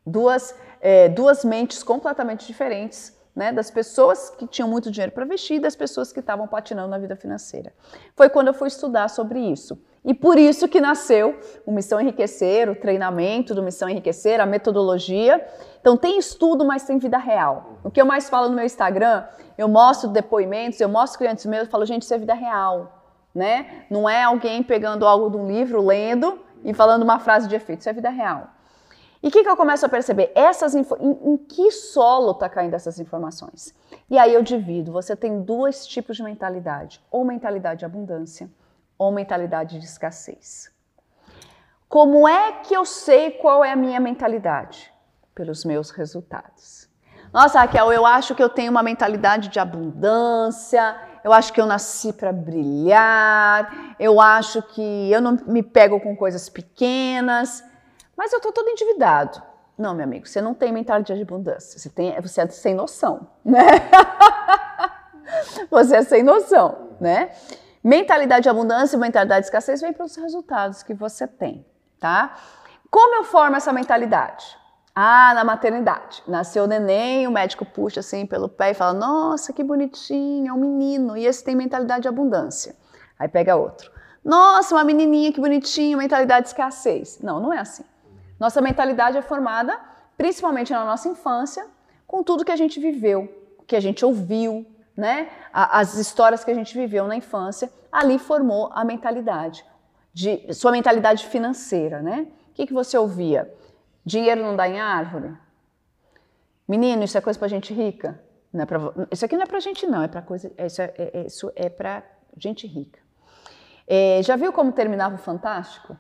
[0.05, 5.59] duas, é, duas mentes completamente diferentes né, das pessoas que tinham muito dinheiro para investir
[5.59, 7.72] e das pessoas que estavam patinando na vida financeira.
[8.16, 9.81] Foi quando eu fui estudar sobre isso.
[10.06, 15.44] E por isso que nasceu o Missão Enriquecer, o treinamento do Missão Enriquecer, a metodologia.
[15.80, 17.80] Então tem estudo, mas tem vida real.
[17.82, 19.24] O que eu mais falo no meu Instagram,
[19.58, 23.02] eu mostro depoimentos, eu mostro clientes meus, eu falo, gente, isso é vida real.
[23.34, 23.84] Né?
[23.90, 27.80] Não é alguém pegando algo de um livro, lendo e falando uma frase de efeito,
[27.80, 28.48] isso é vida real.
[29.20, 30.30] E o que, que, eu começo a perceber?
[30.36, 33.74] Essas em, em que solo está caindo essas informações?
[34.08, 34.92] E aí eu divido.
[34.92, 38.48] Você tem dois tipos de mentalidade: ou mentalidade de abundância,
[38.98, 40.70] ou mentalidade de escassez.
[41.88, 44.92] Como é que eu sei qual é a minha mentalidade?
[45.37, 46.88] pelos meus resultados.
[47.32, 51.66] Nossa, Raquel, eu acho que eu tenho uma mentalidade de abundância, eu acho que eu
[51.66, 57.62] nasci para brilhar, eu acho que eu não me pego com coisas pequenas,
[58.16, 59.42] mas eu estou todo endividado.
[59.76, 63.28] Não, meu amigo, você não tem mentalidade de abundância, você, tem, você é sem noção,
[63.44, 63.66] né?
[65.70, 67.30] você é sem noção, né?
[67.87, 71.64] Mentalidade de abundância e mentalidade de escassez vem pelos resultados que você tem,
[72.01, 72.35] tá?
[72.90, 74.44] Como eu formo essa mentalidade?
[74.92, 76.20] Ah, na maternidade.
[76.27, 80.53] Nasceu o neném, o médico puxa assim pelo pé e fala: Nossa, que bonitinho, é
[80.53, 81.16] um menino.
[81.16, 82.75] E esse tem mentalidade de abundância.
[83.16, 83.88] Aí pega outro.
[84.25, 87.20] Nossa, uma menininha, que bonitinho, mentalidade de escassez.
[87.22, 87.85] Não, não é assim.
[88.40, 89.79] Nossa mentalidade é formada
[90.16, 91.64] principalmente na nossa infância,
[92.05, 93.33] com tudo que a gente viveu,
[93.64, 95.28] que a gente ouviu, né?
[95.52, 99.64] As histórias que a gente viveu na infância, ali formou a mentalidade,
[100.12, 102.26] de, sua mentalidade financeira, né?
[102.50, 103.52] O que, que você ouvia?
[104.04, 105.37] Dinheiro não dá em árvore?
[106.66, 108.20] Menino, isso é coisa para gente rica?
[108.52, 108.78] Não é pra,
[109.11, 111.52] isso aqui não é para gente não, é para coisa, é, isso é, é, isso
[111.54, 112.02] é para
[112.37, 112.98] gente rica.
[113.87, 115.96] É, já viu como terminava o Fantástico?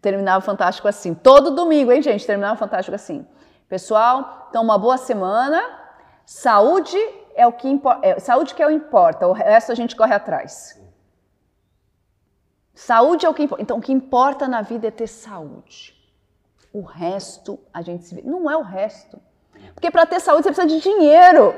[0.00, 2.26] Terminava o Fantástico assim, todo domingo, hein, gente?
[2.26, 3.26] Terminava o Fantástico assim.
[3.68, 5.62] Pessoal, então uma boa semana.
[6.24, 6.98] Saúde
[7.38, 10.12] é o que importa, é, saúde que é o importa, o resto a gente corre
[10.12, 10.76] atrás.
[12.74, 13.62] Saúde é o que importa.
[13.62, 15.96] Então o que importa na vida é ter saúde.
[16.72, 18.22] O resto a gente se vê.
[18.22, 19.20] Não é o resto.
[19.72, 21.54] Porque para ter saúde você precisa de dinheiro.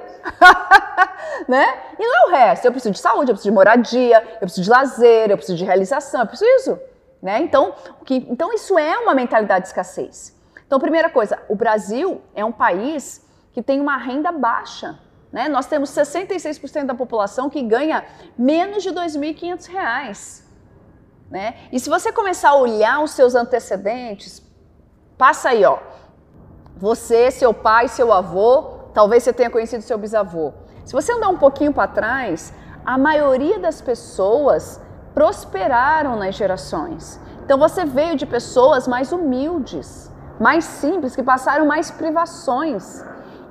[1.48, 1.66] né?
[1.98, 2.66] E não é o resto.
[2.66, 5.64] Eu preciso de saúde, eu preciso de moradia, eu preciso de lazer, eu preciso de
[5.64, 6.78] realização, eu preciso.
[7.22, 7.40] Né?
[7.40, 10.38] Então, que, então isso é uma mentalidade de escassez.
[10.66, 14.98] Então, primeira coisa, o Brasil é um país que tem uma renda baixa.
[15.32, 15.48] Né?
[15.48, 18.04] Nós temos 66% da população que ganha
[18.36, 20.42] menos de R$ 2.500.
[21.30, 21.54] Né?
[21.70, 24.42] E se você começar a olhar os seus antecedentes,
[25.20, 25.76] Passa aí, ó.
[26.78, 28.52] Você, seu pai, seu avô,
[28.94, 30.54] talvez você tenha conhecido seu bisavô.
[30.82, 32.54] Se você andar um pouquinho para trás,
[32.86, 34.80] a maioria das pessoas
[35.14, 37.20] prosperaram nas gerações.
[37.44, 43.04] Então você veio de pessoas mais humildes, mais simples, que passaram mais privações.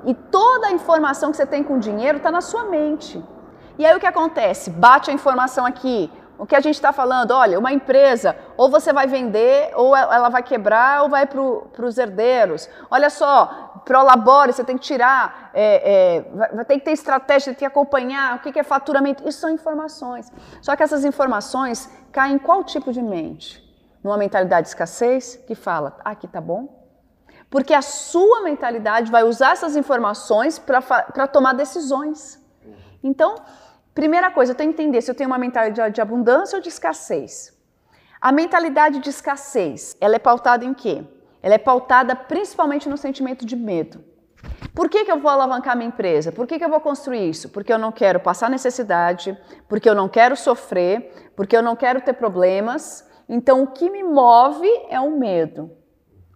[0.04, 3.22] E toda a informação que você tem com dinheiro está na sua mente.
[3.78, 4.70] E aí o que acontece?
[4.70, 6.10] Bate a informação aqui,
[6.40, 10.30] o que a gente está falando, olha, uma empresa, ou você vai vender, ou ela
[10.30, 11.40] vai quebrar, ou vai para
[11.84, 12.66] os herdeiros.
[12.90, 17.64] Olha só, prolabore, você tem que tirar, é, é, tem que ter estratégia, tem que
[17.66, 19.28] acompanhar, o que, que é faturamento.
[19.28, 20.32] Isso são informações.
[20.62, 23.62] Só que essas informações caem em qual tipo de mente?
[24.02, 26.79] Numa mentalidade de escassez, que fala, ah, aqui tá bom,
[27.50, 32.40] porque a sua mentalidade vai usar essas informações para tomar decisões.
[33.02, 33.34] Então,
[33.94, 36.68] Primeira coisa, eu tenho que entender se eu tenho uma mentalidade de abundância ou de
[36.68, 37.54] escassez.
[38.20, 41.04] A mentalidade de escassez, ela é pautada em quê?
[41.42, 44.04] Ela é pautada principalmente no sentimento de medo.
[44.74, 46.30] Por que, que eu vou alavancar minha empresa?
[46.30, 47.48] Por que, que eu vou construir isso?
[47.48, 49.36] Porque eu não quero passar necessidade,
[49.68, 53.06] porque eu não quero sofrer, porque eu não quero ter problemas.
[53.28, 55.70] Então, o que me move é o medo,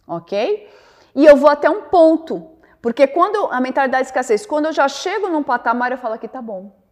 [0.06, 0.68] ok?
[1.14, 4.88] E eu vou até um ponto, porque quando a mentalidade de escassez, quando eu já
[4.88, 6.84] chego num patamar, eu falo que tá bom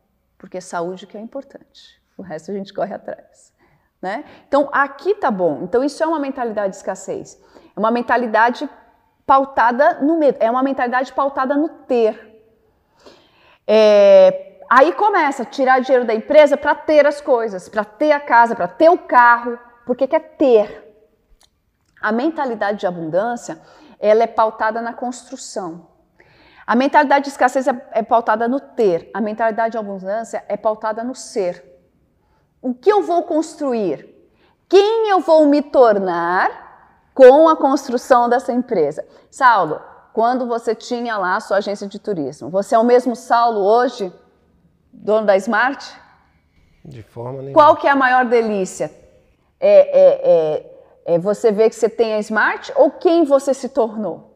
[0.42, 2.02] porque é saúde que é importante.
[2.18, 3.54] O resto a gente corre atrás.
[4.02, 4.24] Né?
[4.48, 5.61] Então, aqui tá bom.
[5.62, 7.40] Então, isso é uma mentalidade de escassez.
[7.76, 8.68] É uma mentalidade
[9.24, 10.38] pautada no medo.
[10.40, 12.42] É uma mentalidade pautada no ter.
[13.64, 18.18] É, aí começa a tirar dinheiro da empresa para ter as coisas, para ter a
[18.18, 19.56] casa, para ter o carro,
[19.87, 20.92] porque quer ter.
[22.00, 23.62] A mentalidade de abundância,
[24.02, 25.86] ela é pautada na construção.
[26.66, 31.04] A mentalidade de escassez é, é pautada no ter, a mentalidade de abundância é pautada
[31.04, 31.64] no ser.
[32.60, 34.08] O que eu vou construir?
[34.68, 39.06] Quem eu vou me tornar com a construção dessa empresa?
[39.30, 39.80] Saulo,
[40.12, 44.12] quando você tinha lá a sua agência de turismo, você é o mesmo Saulo hoje,
[44.92, 45.94] dono da Smart?
[46.84, 47.54] De forma nenhuma.
[47.54, 48.92] Qual que é a maior delícia?
[49.60, 50.71] É, é, é,
[51.04, 54.32] é você ver que você tem a Smart ou quem você se tornou?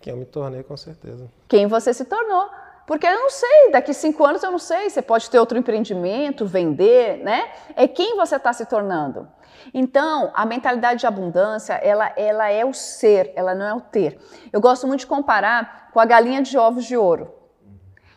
[0.00, 1.30] Quem eu me tornei, com certeza.
[1.48, 2.48] Quem você se tornou.
[2.86, 6.44] Porque eu não sei, daqui cinco anos eu não sei, você pode ter outro empreendimento,
[6.44, 7.52] vender, né?
[7.76, 9.28] É quem você está se tornando.
[9.72, 14.18] Então, a mentalidade de abundância, ela, ela é o ser, ela não é o ter.
[14.52, 17.32] Eu gosto muito de comparar com a galinha de ovos de ouro.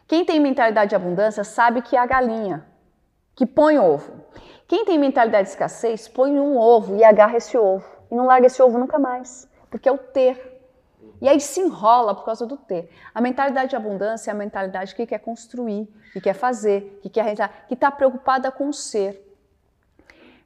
[0.08, 2.66] Quem tem mentalidade de abundância sabe que é a galinha
[3.36, 4.26] que põe ovo.
[4.68, 7.86] Quem tem mentalidade de escassez põe um ovo e agarra esse ovo.
[8.10, 10.54] E não larga esse ovo nunca mais, porque é o ter.
[11.22, 12.90] E aí se enrola por causa do ter.
[13.14, 17.22] A mentalidade de abundância é a mentalidade que quer construir, que quer fazer, que quer
[17.22, 19.22] realizar, que está preocupada com o ser.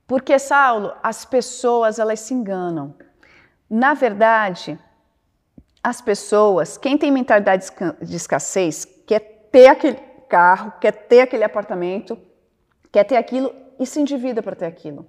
[0.05, 2.95] Porque, Saulo, as pessoas elas se enganam.
[3.69, 4.77] Na verdade,
[5.83, 7.67] as pessoas, quem tem mentalidade
[8.01, 9.19] de escassez, quer
[9.51, 9.97] ter aquele
[10.27, 12.17] carro, quer ter aquele apartamento,
[12.91, 15.07] quer ter aquilo e se endivida para ter aquilo.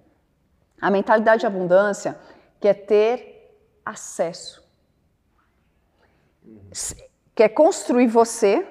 [0.80, 2.16] A mentalidade de abundância
[2.60, 4.64] quer ter acesso.
[7.34, 8.66] Quer construir você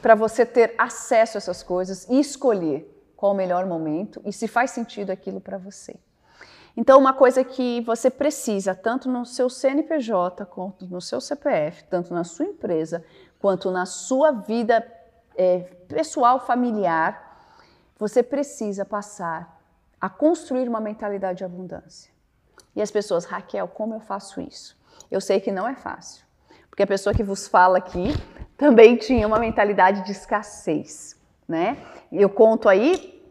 [0.00, 4.48] para você ter acesso a essas coisas e escolher qual o melhor momento e se
[4.48, 5.96] faz sentido aquilo para você.
[6.76, 12.12] Então, uma coisa que você precisa, tanto no seu CNPJ, quanto no seu CPF, tanto
[12.12, 13.02] na sua empresa,
[13.38, 14.86] quanto na sua vida
[15.34, 17.25] é, pessoal, familiar,
[17.98, 19.60] você precisa passar
[20.00, 22.12] a construir uma mentalidade de abundância.
[22.74, 24.78] E as pessoas, Raquel, como eu faço isso?
[25.10, 26.24] Eu sei que não é fácil,
[26.68, 28.08] porque a pessoa que vos fala aqui
[28.56, 31.16] também tinha uma mentalidade de escassez,
[31.48, 31.78] né?
[32.12, 33.22] Eu conto aí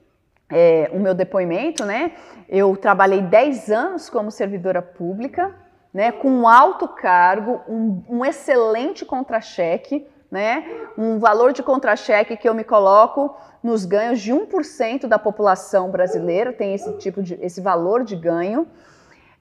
[0.50, 2.16] é, o meu depoimento, né?
[2.48, 5.56] Eu trabalhei 10 anos como servidora pública,
[5.94, 10.66] né, com um alto cargo, um, um excelente contra-cheque, né,
[10.98, 16.54] um valor de contra-cheque que eu me coloco nos ganhos de 1% da população brasileira,
[16.54, 18.68] tem esse tipo de, esse valor de ganho.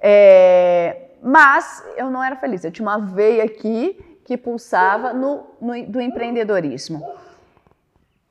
[0.01, 5.87] É, mas eu não era feliz, eu tinha uma veia aqui que pulsava no, no
[5.87, 7.07] do empreendedorismo.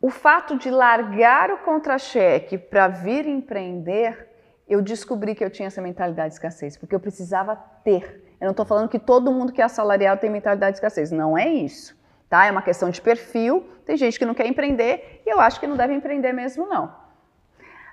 [0.02, 4.34] O fato de largar o contra-cheque para vir empreender
[4.68, 8.24] eu descobri que eu tinha essa mentalidade de escassez, porque eu precisava ter.
[8.40, 11.38] Eu não estou falando que todo mundo que é assalariado tem mentalidade de escassez, não
[11.38, 11.96] é isso.
[12.34, 12.48] Tá?
[12.48, 13.64] É uma questão de perfil.
[13.86, 16.92] Tem gente que não quer empreender e eu acho que não deve empreender mesmo, não.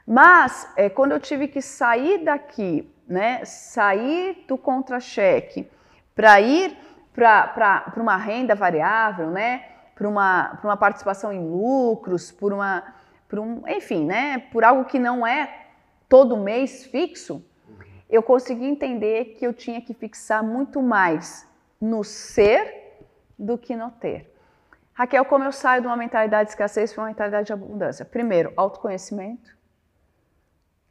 [0.06, 5.70] Mas é, quando eu tive que sair daqui, né, sair do contra-cheque
[6.14, 6.74] para ir
[7.12, 9.62] para uma renda variável, né,
[9.94, 12.94] para uma, uma participação em lucros, por uma,
[13.28, 15.66] por um, enfim, né, por algo que não é
[16.08, 17.44] todo mês fixo,
[18.08, 21.46] eu consegui entender que eu tinha que fixar muito mais
[21.78, 23.04] no ser
[23.38, 24.29] do que no ter.
[25.00, 28.04] Raquel, como eu saio de uma mentalidade de escassez para uma mentalidade de abundância?
[28.04, 29.56] Primeiro, autoconhecimento.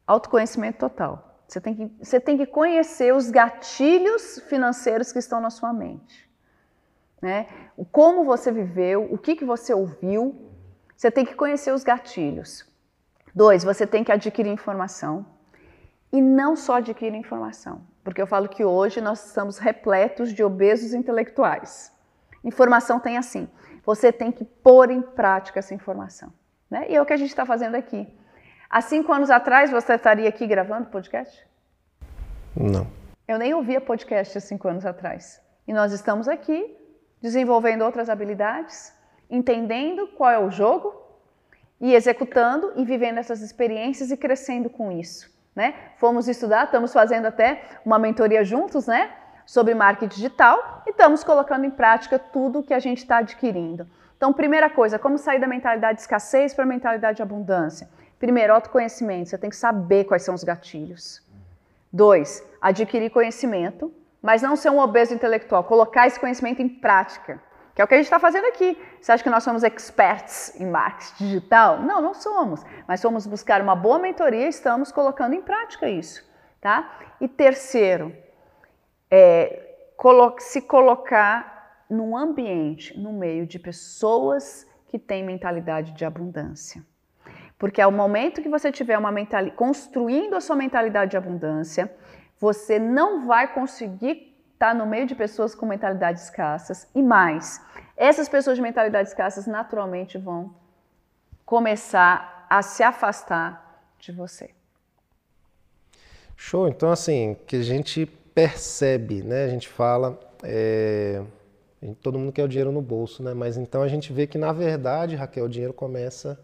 [0.04, 1.40] Autoconhecimento total.
[1.46, 6.28] Você tem, que, você tem que conhecer os gatilhos financeiros que estão na sua mente.
[7.22, 7.46] Né?
[7.92, 10.50] Como você viveu, o que, que você ouviu.
[10.96, 12.68] Você tem que conhecer os gatilhos.
[13.32, 15.24] Dois, você tem que adquirir informação.
[16.12, 20.94] E não só adquirir informação, porque eu falo que hoje nós estamos repletos de obesos
[20.94, 21.92] intelectuais.
[22.42, 23.48] Informação tem assim,
[23.90, 26.32] você tem que pôr em prática essa informação.
[26.70, 26.86] Né?
[26.88, 28.06] E é o que a gente está fazendo aqui.
[28.68, 31.44] Há cinco anos atrás, você estaria aqui gravando podcast?
[32.56, 32.86] Não.
[33.26, 35.42] Eu nem ouvia podcast há cinco anos atrás.
[35.66, 36.76] E nós estamos aqui
[37.20, 38.94] desenvolvendo outras habilidades,
[39.28, 40.94] entendendo qual é o jogo,
[41.80, 45.28] e executando e vivendo essas experiências e crescendo com isso.
[45.52, 45.74] Né?
[45.96, 49.10] Fomos estudar, estamos fazendo até uma mentoria juntos, né?
[49.50, 53.84] Sobre marketing digital e estamos colocando em prática tudo que a gente está adquirindo.
[54.16, 57.90] Então, primeira coisa, como sair da mentalidade de escassez para a mentalidade de abundância?
[58.16, 59.28] Primeiro, autoconhecimento.
[59.28, 61.20] Você tem que saber quais são os gatilhos.
[61.92, 63.92] Dois, adquirir conhecimento,
[64.22, 65.64] mas não ser um obeso intelectual.
[65.64, 67.42] Colocar esse conhecimento em prática.
[67.74, 68.80] Que é o que a gente está fazendo aqui.
[69.00, 71.80] Você acha que nós somos experts em marketing digital?
[71.80, 72.64] Não, não somos.
[72.86, 76.24] Mas fomos buscar uma boa mentoria e estamos colocando em prática isso.
[76.60, 76.88] Tá?
[77.20, 78.14] E terceiro,
[79.10, 79.74] é,
[80.38, 86.84] se colocar num ambiente, no meio de pessoas que têm mentalidade de abundância.
[87.58, 91.92] Porque ao momento que você tiver uma mentalidade, construindo a sua mentalidade de abundância,
[92.38, 94.30] você não vai conseguir
[94.60, 97.62] está no meio de pessoas com mentalidades escassas e mais,
[97.96, 100.54] essas pessoas de mentalidades escassas naturalmente vão
[101.46, 104.50] começar a se afastar de você.
[106.36, 106.68] Show.
[106.68, 109.44] Então, assim, que a gente percebe, né?
[109.44, 111.22] A gente fala, é...
[112.02, 113.34] todo mundo quer o dinheiro no bolso, né?
[113.34, 116.38] Mas então a gente vê que, na verdade, Raquel, o dinheiro começa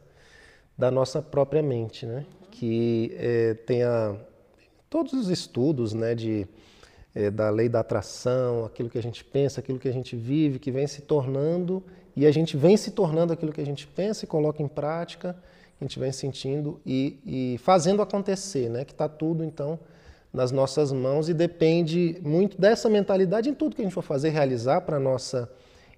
[0.77, 2.25] da nossa própria mente, né?
[2.51, 4.15] Que é, tem a...
[4.91, 6.15] todos os estudos, né?
[6.15, 6.47] De
[7.17, 10.59] é, da lei da atração, aquilo que a gente pensa, aquilo que a gente vive,
[10.59, 11.83] que vem se tornando,
[12.15, 15.35] e a gente vem se tornando aquilo que a gente pensa e coloca em prática,
[15.81, 18.85] a gente vem sentindo e, e fazendo acontecer, né?
[18.85, 19.79] que está tudo então
[20.33, 24.31] nas nossas mãos e depende muito dessa mentalidade em tudo que a gente for fazer,
[24.31, 25.51] realizar para a nossa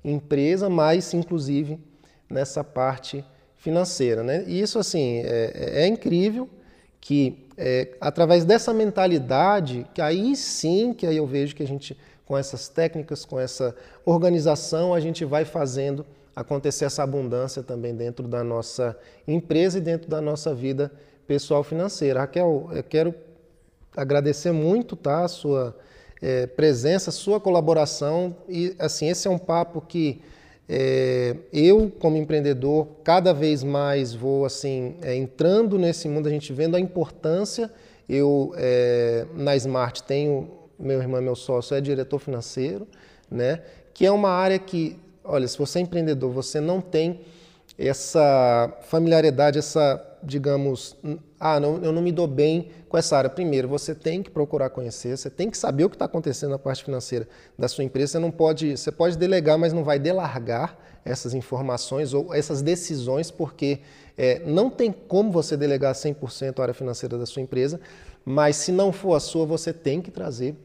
[0.04, 1.78] empresa, mas inclusive
[2.30, 3.24] nessa parte
[3.56, 4.22] financeira.
[4.22, 4.44] Né?
[4.46, 6.48] E isso assim é, é incrível
[7.00, 11.96] que é, através dessa mentalidade, que aí sim que aí eu vejo que a gente,
[12.24, 13.74] com essas técnicas, com essa
[14.04, 20.08] organização, a gente vai fazendo acontecer essa abundância também dentro da nossa empresa e dentro
[20.08, 20.92] da nossa vida
[21.26, 22.20] pessoal financeira.
[22.20, 23.12] Raquel, eu quero
[23.96, 25.76] agradecer muito tá, a sua
[26.20, 30.20] é, presença, sua colaboração e assim esse é um papo que
[30.68, 36.52] é, eu como empreendedor cada vez mais vou assim é, entrando nesse mundo, a gente
[36.52, 37.70] vendo a importância.
[38.08, 42.86] Eu é, na Smart tenho meu irmão, meu sócio é diretor financeiro,
[43.30, 43.62] né?
[43.92, 47.20] Que é uma área que, olha, se você é empreendedor, você não tem
[47.78, 50.96] essa familiaridade, essa, digamos,
[51.38, 53.30] ah, não, eu não me dou bem com essa área.
[53.30, 56.58] Primeiro, você tem que procurar conhecer, você tem que saber o que está acontecendo na
[56.58, 58.12] parte financeira da sua empresa.
[58.12, 63.30] Você não pode, você pode delegar, mas não vai delargar essas informações ou essas decisões,
[63.30, 63.80] porque
[64.16, 67.80] é, não tem como você delegar 100% a área financeira da sua empresa,
[68.24, 70.56] mas se não for a sua, você tem que trazer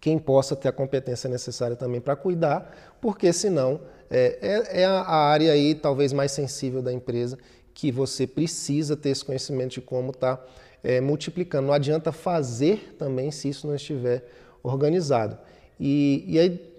[0.00, 3.80] quem possa ter a competência necessária também para cuidar, porque senão
[4.10, 7.38] é, é, é, a área aí talvez mais sensível da empresa
[7.72, 10.42] que você precisa ter esse conhecimento de como está
[10.82, 11.66] é, multiplicando.
[11.66, 14.24] Não adianta fazer também se isso não estiver
[14.62, 15.36] organizado.
[15.78, 16.74] E, e aí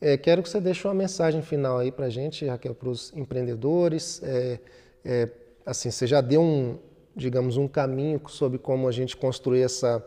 [0.00, 3.12] é, quero que você deixe uma mensagem final aí para a gente, Raquel, para os
[3.14, 4.22] empreendedores.
[4.22, 4.58] É,
[5.04, 5.28] é,
[5.66, 6.78] assim, você já deu um,
[7.14, 10.02] digamos, um caminho sobre como a gente construir essa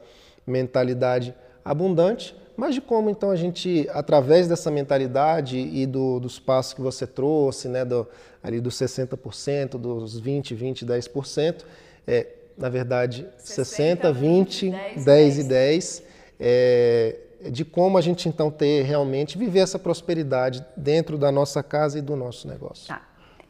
[0.47, 6.73] mentalidade abundante, mas de como então a gente, através dessa mentalidade e do, dos passos
[6.73, 8.07] que você trouxe, né, do,
[8.43, 11.63] ali dos 60%, dos 20, 20, 10%,
[12.05, 12.27] é,
[12.57, 16.03] na verdade 60, 20, 10, 10 e 10,
[16.39, 21.97] é, de como a gente então ter realmente, viver essa prosperidade dentro da nossa casa
[21.97, 22.87] e do nosso negócio.
[22.87, 23.01] Tá.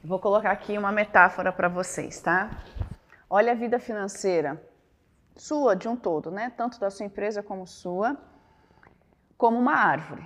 [0.03, 2.63] Vou colocar aqui uma metáfora para vocês, tá?
[3.29, 4.61] Olha a vida financeira
[5.35, 6.51] sua, de um todo, né?
[6.55, 8.17] Tanto da sua empresa como sua
[9.43, 10.25] como uma árvore.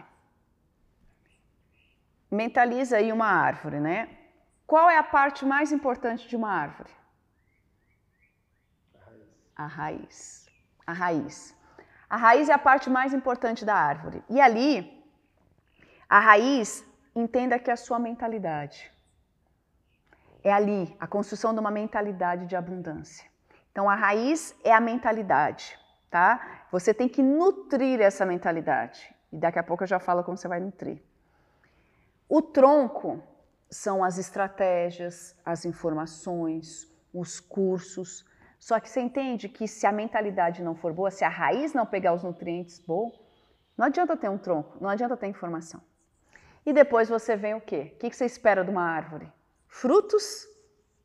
[2.29, 3.97] Mentaliza aí uma árvore, né?
[4.71, 6.91] Qual é a parte mais importante de uma árvore?
[9.55, 10.47] A raiz.
[10.85, 11.57] A raiz.
[12.07, 14.23] A raiz é a parte mais importante da árvore.
[14.29, 14.71] E ali,
[16.07, 18.79] a raiz, entenda que é a sua mentalidade.
[20.43, 23.27] É ali a construção de uma mentalidade de abundância.
[23.71, 25.75] Então, a raiz é a mentalidade
[26.09, 26.56] tá?
[26.71, 29.13] Você tem que nutrir essa mentalidade.
[29.31, 31.01] E daqui a pouco eu já falo como você vai nutrir.
[32.29, 33.23] O tronco
[33.69, 38.25] são as estratégias, as informações, os cursos.
[38.59, 41.85] Só que você entende que se a mentalidade não for boa, se a raiz não
[41.85, 43.11] pegar os nutrientes bom,
[43.77, 45.81] não adianta ter um tronco, não adianta ter informação.
[46.65, 47.93] E depois você vem o quê?
[47.95, 49.31] O que você espera de uma árvore?
[49.67, 50.47] Frutos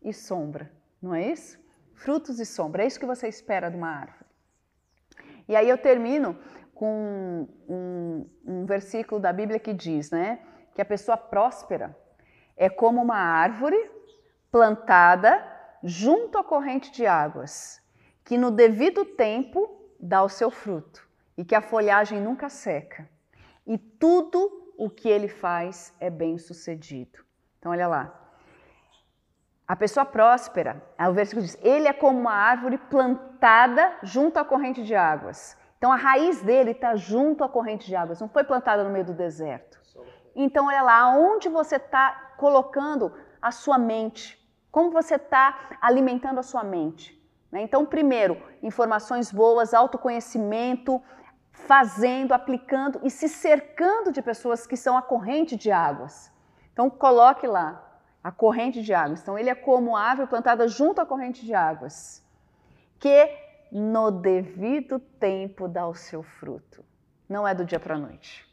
[0.02, 1.60] e sombra, não é isso?
[1.94, 4.22] Frutos e sombra, é isso que você espera de uma árvore.
[5.49, 6.38] E aí eu termino
[6.74, 10.40] com um, um versículo da Bíblia que diz, né,
[10.74, 11.97] que a pessoa próspera
[12.57, 13.90] é como uma árvore
[14.51, 15.45] plantada
[15.82, 17.80] junto à corrente de águas,
[18.24, 23.09] que no devido tempo dá o seu fruto e que a folhagem nunca seca.
[23.66, 27.20] E tudo o que ele faz é bem sucedido.
[27.59, 28.22] Então, olha lá.
[29.73, 34.85] A pessoa próspera, o versículo diz: ele é como uma árvore plantada junto à corrente
[34.85, 35.57] de águas.
[35.79, 39.07] Então a raiz dele está junto à corrente de águas, não foi plantada no meio
[39.07, 39.81] do deserto.
[40.37, 44.39] Então olha lá, aonde você está colocando a sua mente,
[44.70, 47.18] como você está alimentando a sua mente.
[47.51, 47.62] Né?
[47.62, 51.03] Então, primeiro, informações boas, autoconhecimento,
[51.51, 56.31] fazendo, aplicando e se cercando de pessoas que são a corrente de águas.
[56.75, 57.91] Então, coloque lá
[58.23, 59.20] a corrente de águas.
[59.20, 62.25] Então, ele é como árvore plantada junto à corrente de águas,
[62.99, 63.31] que
[63.70, 66.85] no devido tempo dá o seu fruto.
[67.29, 68.47] Não é do dia para a noite.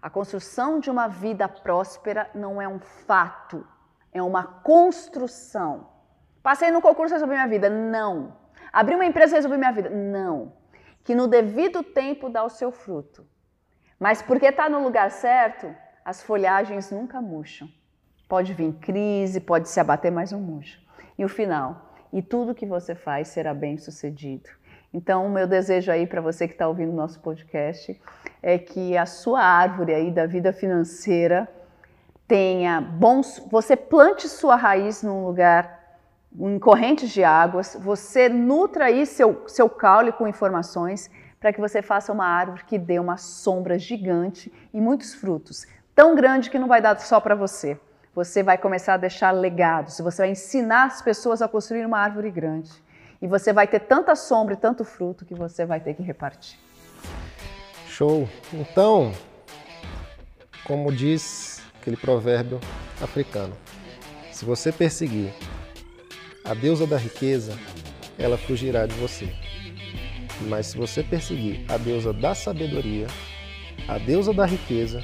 [0.00, 3.66] A construção de uma vida próspera não é um fato,
[4.12, 5.90] é uma construção.
[6.42, 7.70] Passei no concurso e resolvi minha vida?
[7.70, 8.36] Não.
[8.72, 9.90] Abri uma empresa e resolvi minha vida?
[9.90, 10.54] Não.
[11.04, 13.24] Que no devido tempo dá o seu fruto.
[13.98, 15.72] Mas porque está no lugar certo,
[16.04, 17.68] as folhagens nunca murcham.
[18.32, 20.78] Pode vir crise, pode se abater, mas não murcha.
[21.18, 24.48] E o final, e tudo que você faz será bem sucedido.
[24.90, 28.00] Então, o meu desejo aí para você que está ouvindo o nosso podcast
[28.42, 31.46] é que a sua árvore aí da vida financeira
[32.26, 33.38] tenha bons.
[33.50, 35.98] Você plante sua raiz num lugar
[36.34, 41.82] em correntes de águas, você nutra aí seu, seu caule com informações para que você
[41.82, 46.66] faça uma árvore que dê uma sombra gigante e muitos frutos, tão grande que não
[46.66, 47.78] vai dar só para você
[48.14, 52.30] você vai começar a deixar legados, você vai ensinar as pessoas a construir uma árvore
[52.30, 52.70] grande.
[53.20, 56.58] E você vai ter tanta sombra e tanto fruto que você vai ter que repartir.
[57.86, 58.28] Show!
[58.52, 59.12] Então,
[60.64, 62.60] como diz aquele provérbio
[63.00, 63.56] africano,
[64.32, 65.32] se você perseguir
[66.44, 67.56] a deusa da riqueza,
[68.18, 69.32] ela fugirá de você.
[70.48, 73.06] Mas se você perseguir a deusa da sabedoria,
[73.86, 75.00] a deusa da riqueza,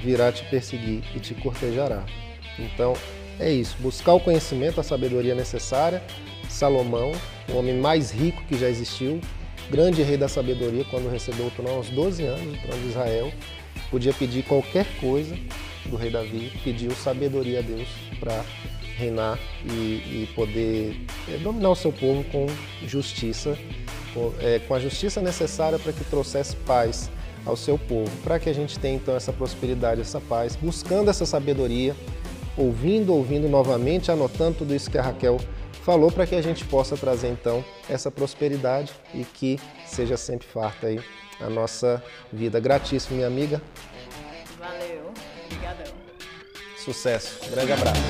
[0.00, 2.04] virá te perseguir e te cortejará.
[2.58, 2.94] Então,
[3.38, 6.02] é isso, buscar o conhecimento, a sabedoria necessária.
[6.48, 7.12] Salomão,
[7.48, 9.20] o homem mais rico que já existiu,
[9.70, 13.32] grande rei da sabedoria, quando recebeu o trono aos 12 anos, o trono de Israel,
[13.90, 15.36] podia pedir qualquer coisa
[15.86, 17.88] do rei Davi, pediu sabedoria a Deus
[18.18, 18.44] para
[18.96, 22.46] reinar e, e poder é, dominar o seu povo com
[22.86, 23.56] justiça,
[24.12, 27.10] com, é, com a justiça necessária para que trouxesse paz
[27.46, 31.24] ao seu povo, para que a gente tenha então essa prosperidade, essa paz, buscando essa
[31.24, 31.96] sabedoria,
[32.60, 35.38] ouvindo, ouvindo novamente, anotando tudo isso que a Raquel
[35.82, 40.88] falou para que a gente possa trazer então essa prosperidade e que seja sempre farta
[40.88, 41.00] aí
[41.40, 42.02] a nossa
[42.32, 42.60] vida.
[42.60, 43.62] Gratíssimo, minha amiga.
[44.58, 45.10] Valeu,
[45.46, 45.92] obrigadão.
[46.76, 48.00] Sucesso, um grande abraço.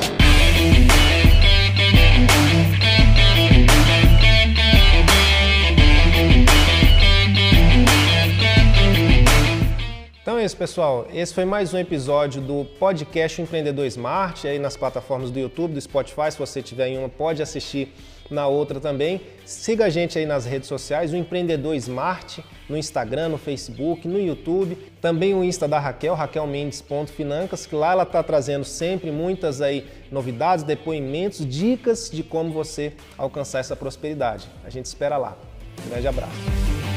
[10.30, 11.08] Então é isso, pessoal.
[11.12, 15.80] Esse foi mais um episódio do podcast Empreendedor Smart, aí nas plataformas do YouTube, do
[15.80, 16.30] Spotify.
[16.30, 17.92] Se você tiver em uma, pode assistir
[18.30, 19.20] na outra também.
[19.44, 24.20] Siga a gente aí nas redes sociais, o Empreendedor Smart, no Instagram, no Facebook, no
[24.20, 24.78] YouTube.
[25.00, 30.64] Também o Insta da Raquel, raquelmendes.financas, que lá ela está trazendo sempre muitas aí novidades,
[30.64, 34.46] depoimentos, dicas de como você alcançar essa prosperidade.
[34.64, 35.36] A gente espera lá.
[35.84, 36.89] Um grande abraço.